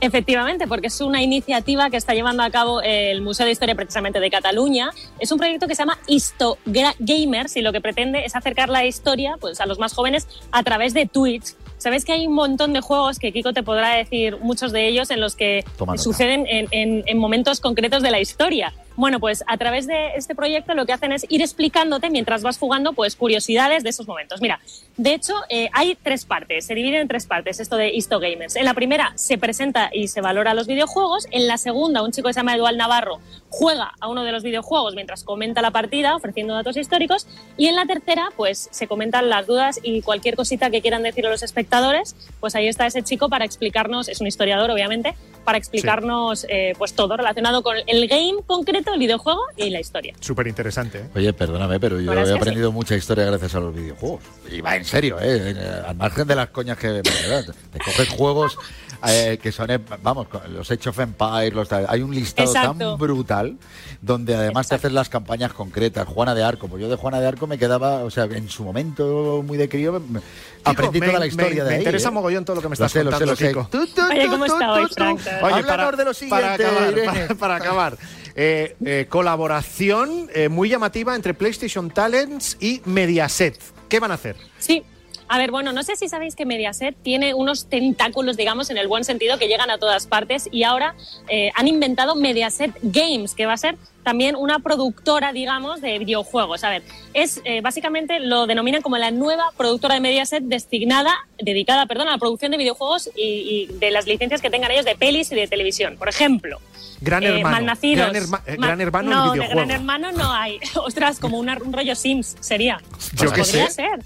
[0.00, 4.20] Efectivamente, porque es una iniciativa que está llevando a cabo el Museo de Historia precisamente
[4.20, 4.90] de Cataluña.
[5.18, 8.68] Es un proyecto que se llama Histo Gra- Gamers y lo que pretende es acercar
[8.68, 11.54] la historia pues, a los más jóvenes a través de Twitch.
[11.78, 15.10] Sabes que hay un montón de juegos que Kiko te podrá decir, muchos de ellos
[15.10, 18.72] en los que Toma suceden en, en- en momentos concretos de la historia.
[18.98, 22.58] Bueno, pues a través de este proyecto lo que hacen es ir explicándote mientras vas
[22.58, 24.40] jugando pues curiosidades de esos momentos.
[24.40, 24.58] Mira,
[24.96, 28.56] de hecho eh, hay tres partes, se divide en tres partes esto de Histo Gamers.
[28.56, 31.28] En la primera se presenta y se valora los videojuegos.
[31.30, 33.20] En la segunda un chico que se llama Eduard Navarro
[33.50, 37.28] juega a uno de los videojuegos mientras comenta la partida ofreciendo datos históricos.
[37.56, 41.24] Y en la tercera pues se comentan las dudas y cualquier cosita que quieran decir
[41.24, 42.16] a los espectadores.
[42.40, 46.94] Pues ahí está ese chico para explicarnos, es un historiador obviamente, para explicarnos eh, pues
[46.94, 50.14] todo relacionado con el game concreto, el videojuego y la historia.
[50.20, 50.98] Súper interesante.
[50.98, 51.08] ¿eh?
[51.14, 54.20] Oye, perdóname, pero yo he sí aprendido mucha historia gracias a los videojuegos.
[54.50, 55.54] Y va en serio, ¿eh?
[55.56, 57.02] Eh, Al margen de las coñas que me.
[57.02, 58.58] Te coges juegos
[59.06, 61.72] eh, que son, eh, vamos, los Age of Empires, los.
[61.72, 62.78] Hay un listado Exacto.
[62.90, 63.56] tan brutal
[64.00, 66.06] donde además te haces las campañas concretas.
[66.08, 68.64] Juana de Arco, pues yo de Juana de Arco me quedaba, o sea, en su
[68.64, 70.20] momento muy de crío, me-
[70.64, 71.80] aprendí me- toda la me- historia de me ahí.
[71.82, 72.12] interesa ¿eh?
[72.12, 73.48] mogollón todo lo que me Lo estás sé, lo sé, contando, lo sé.
[73.48, 73.68] Kiko.
[73.70, 74.94] Tú, tú, Oye, ¿cómo tú, está hoy, tú, tú.
[74.94, 75.20] Frank?
[75.42, 77.98] Oye, Háblanos de lo siguiente, para acabar, para, para acabar.
[78.40, 83.58] Eh, eh, colaboración eh, muy llamativa entre PlayStation Talents y Mediaset.
[83.88, 84.36] ¿Qué van a hacer?
[84.60, 84.84] Sí.
[85.28, 88.88] A ver, bueno, no sé si sabéis que Mediaset tiene unos tentáculos, digamos, en el
[88.88, 90.94] buen sentido, que llegan a todas partes y ahora
[91.28, 96.64] eh, han inventado Mediaset Games, que va a ser también una productora, digamos, de videojuegos.
[96.64, 101.84] A ver, es eh, básicamente lo denominan como la nueva productora de Mediaset destinada, dedicada,
[101.84, 104.94] perdón, a la producción de videojuegos y, y de las licencias que tengan ellos de
[104.96, 105.96] pelis y de televisión.
[105.98, 106.58] Por ejemplo,
[107.02, 107.50] Gran eh, hermano.
[107.56, 108.10] Malnacidos.
[108.10, 109.66] Gran, herma- eh, gran hermano no, en de videojuego.
[109.66, 110.58] Gran Hermano no hay.
[110.76, 112.80] Ostras, como una- un rollo Sims sería.
[113.14, 113.70] Yo qué Podría sé.
[113.72, 114.00] ser.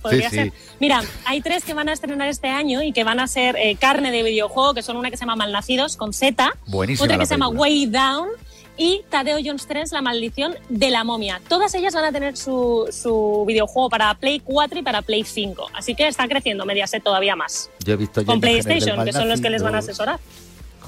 [0.00, 0.46] Podría Sí, ser.
[0.50, 0.52] sí.
[0.80, 3.76] Mira, hay tres que van a estrenar este año y que van a ser eh,
[3.76, 7.26] carne de videojuego, que son una que se llama Malnacidos con Z, Buenísima otra que
[7.26, 7.48] se llama.
[7.48, 8.28] Way Down
[8.76, 11.40] y Tadeo Jones 3, La maldición de la momia.
[11.48, 15.66] Todas ellas van a tener su, su videojuego para Play 4 y para Play 5.
[15.74, 17.70] Así que está creciendo Mediaset todavía más.
[17.84, 20.20] Yo he visto Con PlayStation, que son los que les van a asesorar.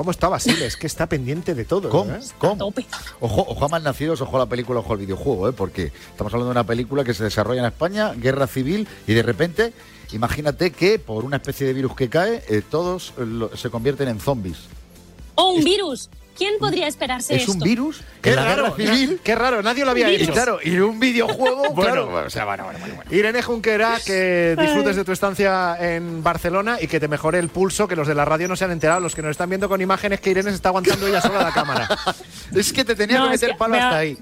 [0.00, 0.64] ¿Cómo está Basile?
[0.64, 1.90] Es que está pendiente de todo.
[1.90, 2.10] ¿Cómo?
[2.14, 2.20] ¿eh?
[2.38, 2.56] ¿Cómo?
[3.20, 5.52] Ojo, ojo a Malnacidos, ojo a la película, ojo al videojuego, ¿eh?
[5.52, 9.22] porque estamos hablando de una película que se desarrolla en España, guerra civil, y de
[9.22, 9.74] repente,
[10.12, 14.20] imagínate que por una especie de virus que cae, eh, todos lo- se convierten en
[14.20, 14.56] zombies.
[15.34, 16.08] ¡Oh, un virus!
[16.40, 17.52] ¿Quién podría esperarse ¿Es esto?
[17.52, 18.00] un virus?
[18.22, 19.20] Qué ¿En la raro, civil?
[19.22, 20.32] qué raro, nadie lo había Y hecho.
[20.32, 22.26] claro, y un videojuego, Bueno, claro.
[22.26, 23.10] O sea, bueno, bueno, bueno, bueno.
[23.14, 27.86] Irene Junquera, que disfrutes de tu estancia en Barcelona y que te mejore el pulso,
[27.86, 29.82] que los de la radio no se han enterado, los que nos están viendo con
[29.82, 31.86] imágenes que Irene se está aguantando ella sola la cámara.
[32.56, 34.16] Es que te tenía No, que es meter que palo me ha- hasta ahí.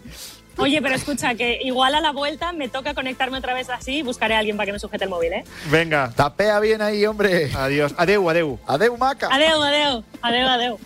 [0.56, 4.02] Oye, pero escucha, que igual a la vuelta me toca conectarme otra vez así y
[4.02, 5.44] buscaré a alguien para que me sujete el móvil, ¿eh?
[5.70, 6.10] Venga.
[6.16, 7.52] Tapea bien ahí, hombre.
[7.54, 7.94] Adiós.
[7.96, 8.58] Adeu, adeu.
[8.66, 9.28] Adeu, maca.
[9.30, 10.80] Adeu, adeu, adeu, adeu.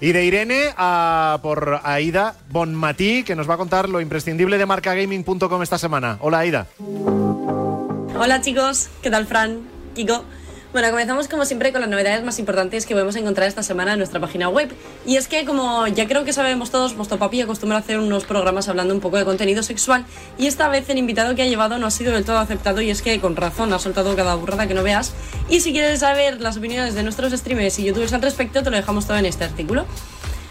[0.00, 4.66] Y de Irene a por Aida Bonmatí, que nos va a contar lo imprescindible de
[4.66, 6.18] marcagaming.com esta semana.
[6.20, 6.66] Hola, Aida.
[8.18, 9.60] Hola chicos, ¿qué tal Fran?
[9.94, 10.24] Kiko.
[10.72, 13.98] Bueno, comenzamos como siempre con las novedades más importantes que podemos encontrar esta semana en
[13.98, 14.70] nuestra página web.
[15.06, 18.24] Y es que, como ya creo que sabemos todos, vuestro papi acostumbra a hacer unos
[18.24, 20.04] programas hablando un poco de contenido sexual
[20.36, 22.90] y esta vez el invitado que ha llevado no ha sido del todo aceptado y
[22.90, 25.12] es que con razón ha soltado cada burrada que no veas.
[25.48, 28.76] Y si quieres saber las opiniones de nuestros streamers y youtubers al respecto, te lo
[28.76, 29.86] dejamos todo en este artículo.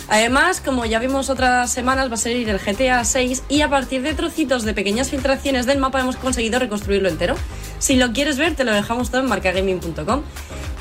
[0.08, 4.04] Además, como ya vimos otras semanas, va a salir el GTA 6 y a partir
[4.04, 7.36] de trocitos de pequeñas filtraciones del mapa hemos conseguido reconstruirlo entero.
[7.80, 10.22] Si lo quieres ver, te lo dejamos todo en marcagaming.com.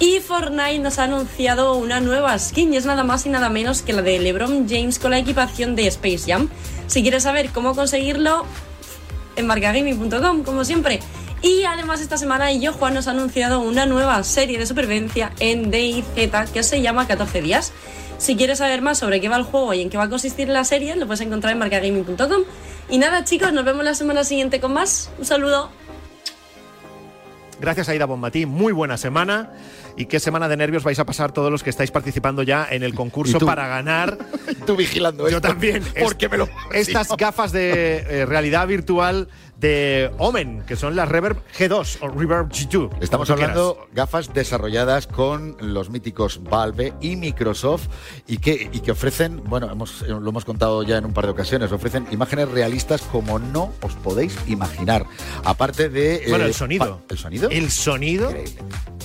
[0.01, 3.83] Y Fortnite nos ha anunciado una nueva skin y es nada más y nada menos
[3.83, 6.49] que la de LeBron James con la equipación de Space Jam.
[6.87, 8.45] Si quieres saber cómo conseguirlo,
[9.37, 11.01] en marcagaming.com, como siempre.
[11.43, 15.71] Y además esta semana yo, Juan, nos ha anunciado una nueva serie de supervivencia en
[15.71, 17.73] DayZ que se llama 14 días.
[18.19, 20.49] Si quieres saber más sobre qué va el juego y en qué va a consistir
[20.49, 22.43] la serie, lo puedes encontrar en marcagaming.com.
[22.89, 25.11] Y nada, chicos, nos vemos la semana siguiente con más.
[25.19, 25.71] Un saludo.
[27.61, 28.47] Gracias, Aida Bonmatí.
[28.47, 29.53] Muy buena semana.
[29.97, 32.83] ¿Y qué semana de nervios vais a pasar todos los que estáis participando ya en
[32.83, 34.19] el concurso para ganar?
[34.67, 35.49] Tú vigilando Yo esto.
[35.49, 35.83] también.
[36.01, 36.49] Porque me lo.
[36.73, 39.29] Estas gafas de eh, realidad virtual
[39.65, 42.91] de Omen, que son las Reverb G2 o Reverb G2.
[43.01, 47.87] Estamos hablando gafas desarrolladas con los míticos Valve y Microsoft
[48.27, 51.25] y que, y que ofrecen, bueno, hemos, eh, lo hemos contado ya en un par
[51.25, 55.07] de ocasiones, ofrecen imágenes realistas como no os podéis imaginar.
[55.45, 56.19] Aparte de...
[56.19, 56.31] quieras.
[56.31, 57.01] Bueno, eh, el sonido.
[57.09, 57.49] ¿El sonido?
[57.51, 58.35] El sonido.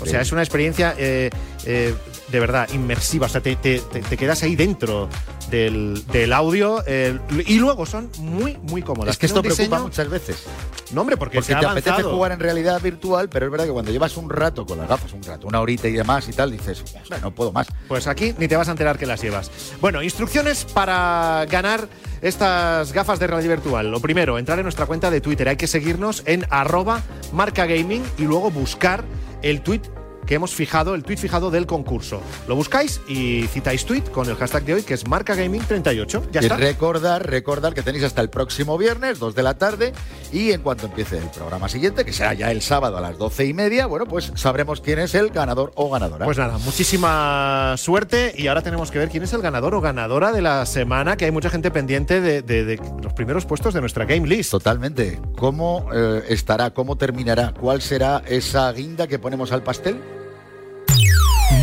[0.01, 1.30] O sea, es una experiencia eh,
[1.66, 1.93] eh,
[2.28, 3.28] de verdad inmersiva.
[3.28, 5.07] O sea, te, te- te- te quedas ahí dentro
[5.50, 9.14] del, del audio eh, y luego son muy, muy cómodas.
[9.16, 10.43] Es que esto preocupa diseño- muchas veces.
[10.91, 12.16] No, hombre, porque, Porque se ha te apetece avanzado.
[12.16, 15.14] jugar en realidad virtual, pero es verdad que cuando llevas un rato con las gafas,
[15.14, 17.68] un rato, una horita y demás y tal, dices, "Ostras, no puedo más.
[17.88, 19.52] Pues aquí ni te vas a enterar que las llevas.
[19.82, 21.88] Bueno, instrucciones para ganar
[22.22, 23.91] estas gafas de realidad virtual.
[23.91, 25.47] Lo primero, entrar en nuestra cuenta de Twitter.
[25.50, 27.02] Hay que seguirnos en arroba
[27.34, 29.04] marcagaming y luego buscar
[29.41, 29.82] el tweet
[30.30, 32.21] que hemos fijado, el tweet fijado del concurso.
[32.47, 36.30] Lo buscáis y citáis tweet con el hashtag de hoy que es marcagaming38.
[36.32, 36.55] Ya y está.
[36.55, 39.91] recordar, recordar que tenéis hasta el próximo viernes, 2 de la tarde,
[40.32, 43.45] y en cuanto empiece el programa siguiente, que será ya el sábado a las doce
[43.47, 46.25] y media, bueno, pues sabremos quién es el ganador o ganadora.
[46.25, 50.32] Pues nada, muchísima suerte y ahora tenemos que ver quién es el ganador o ganadora
[50.32, 53.82] de la semana, que hay mucha gente pendiente de, de- de los primeros puestos de
[53.82, 54.51] nuestra game list.
[54.51, 55.19] Totalmente.
[55.38, 56.69] ¿Cómo eh, estará?
[56.69, 57.51] ¿Cómo terminará?
[57.59, 59.99] ¿Cuál será esa guinda que ponemos al pastel?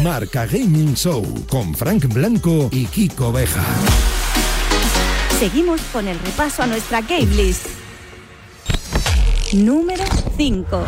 [0.06, 3.64] Marca Gaming Show con Frank Blanco y Kiko Beja.
[5.40, 7.66] Seguimos con el repaso a nuestra game list.
[9.52, 10.04] Número
[10.36, 10.84] 5.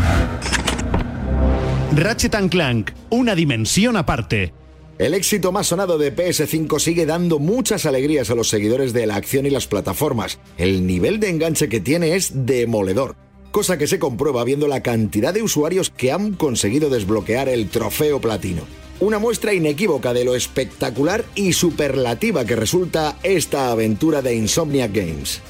[1.96, 4.54] Ratchet and Clank, una dimensión aparte.
[4.98, 9.16] El éxito más sonado de PS5 sigue dando muchas alegrías a los seguidores de la
[9.16, 10.38] acción y las plataformas.
[10.58, 13.16] El nivel de enganche que tiene es demoledor,
[13.50, 18.20] cosa que se comprueba viendo la cantidad de usuarios que han conseguido desbloquear el trofeo
[18.20, 18.62] platino.
[19.00, 25.40] Una muestra inequívoca de lo espectacular y superlativa que resulta esta aventura de Insomniac Games.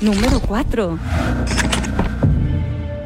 [0.00, 0.98] Número 4.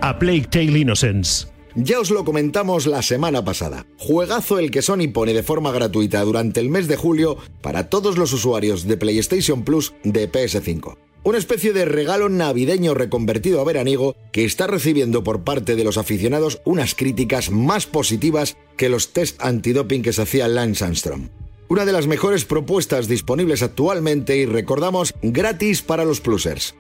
[0.01, 1.49] A Plague Tale Innocence.
[1.75, 3.85] Ya os lo comentamos la semana pasada.
[3.99, 8.17] Juegazo el que Sony pone de forma gratuita durante el mes de julio para todos
[8.17, 10.97] los usuarios de PlayStation Plus de PS5.
[11.25, 15.97] Una especie de regalo navideño reconvertido a veraniego que está recibiendo por parte de los
[15.97, 21.31] aficionados unas críticas más positivas que los test antidoping que se hacía Lance Armstrong.
[21.69, 26.75] Una de las mejores propuestas disponibles actualmente y recordamos gratis para los plusers.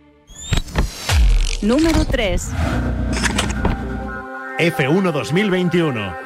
[1.62, 2.48] Número 3.
[4.58, 6.16] F1 2021.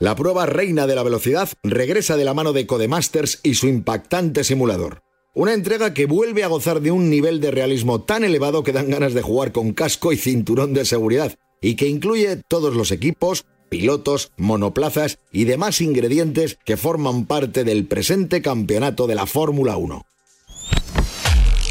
[0.00, 4.44] La prueba reina de la velocidad regresa de la mano de Codemasters y su impactante
[4.44, 5.07] simulador.
[5.38, 8.90] Una entrega que vuelve a gozar de un nivel de realismo tan elevado que dan
[8.90, 13.46] ganas de jugar con casco y cinturón de seguridad, y que incluye todos los equipos,
[13.68, 20.04] pilotos, monoplazas y demás ingredientes que forman parte del presente campeonato de la Fórmula 1.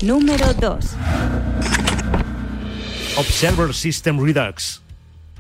[0.04, 0.86] Número 2.
[3.18, 4.82] Observer System Redux.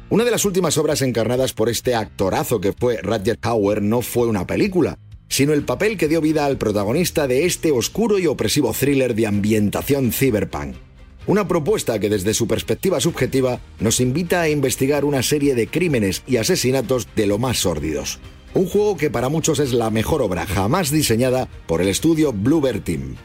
[0.09, 4.27] Una de las últimas obras encarnadas por este actorazo que fue Roger Hauer no fue
[4.27, 4.99] una película,
[5.29, 9.27] sino el papel que dio vida al protagonista de este oscuro y opresivo thriller de
[9.27, 10.75] ambientación cyberpunk.
[11.27, 16.23] Una propuesta que desde su perspectiva subjetiva nos invita a investigar una serie de crímenes
[16.25, 18.19] y asesinatos de lo más sórdidos.
[18.53, 22.81] Un juego que para muchos es la mejor obra jamás diseñada por el estudio Bluebird
[22.81, 23.17] Team.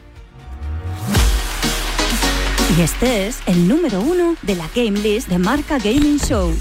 [2.77, 6.53] Y este es el número uno de la Game List de Marca Gaming Show.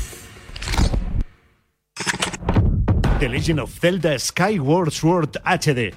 [3.22, 5.94] The Legend of Zelda Skyward Sword HD.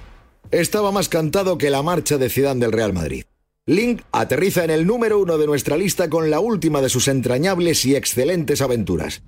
[0.52, 3.24] Estaba más cantado que la marcha de Zidane del Real Madrid.
[3.66, 7.84] Link aterriza en el número uno de nuestra lista con la última de sus entrañables
[7.84, 9.24] y excelentes aventuras.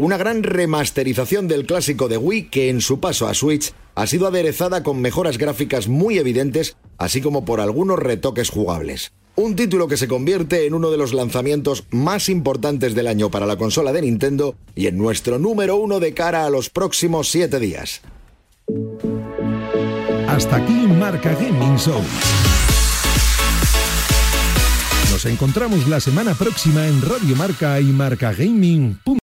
[0.00, 4.26] Una gran remasterización del clásico de Wii que en su paso a Switch ha sido
[4.26, 9.12] aderezada con mejoras gráficas muy evidentes, así como por algunos retoques jugables.
[9.36, 13.44] Un título que se convierte en uno de los lanzamientos más importantes del año para
[13.44, 17.60] la consola de Nintendo y en nuestro número uno de cara a los próximos siete
[17.60, 18.00] días.
[20.28, 22.00] Hasta aquí Marca Gaming Show.
[25.10, 29.18] Nos encontramos la semana próxima en Radio Marca y marcagaming.com.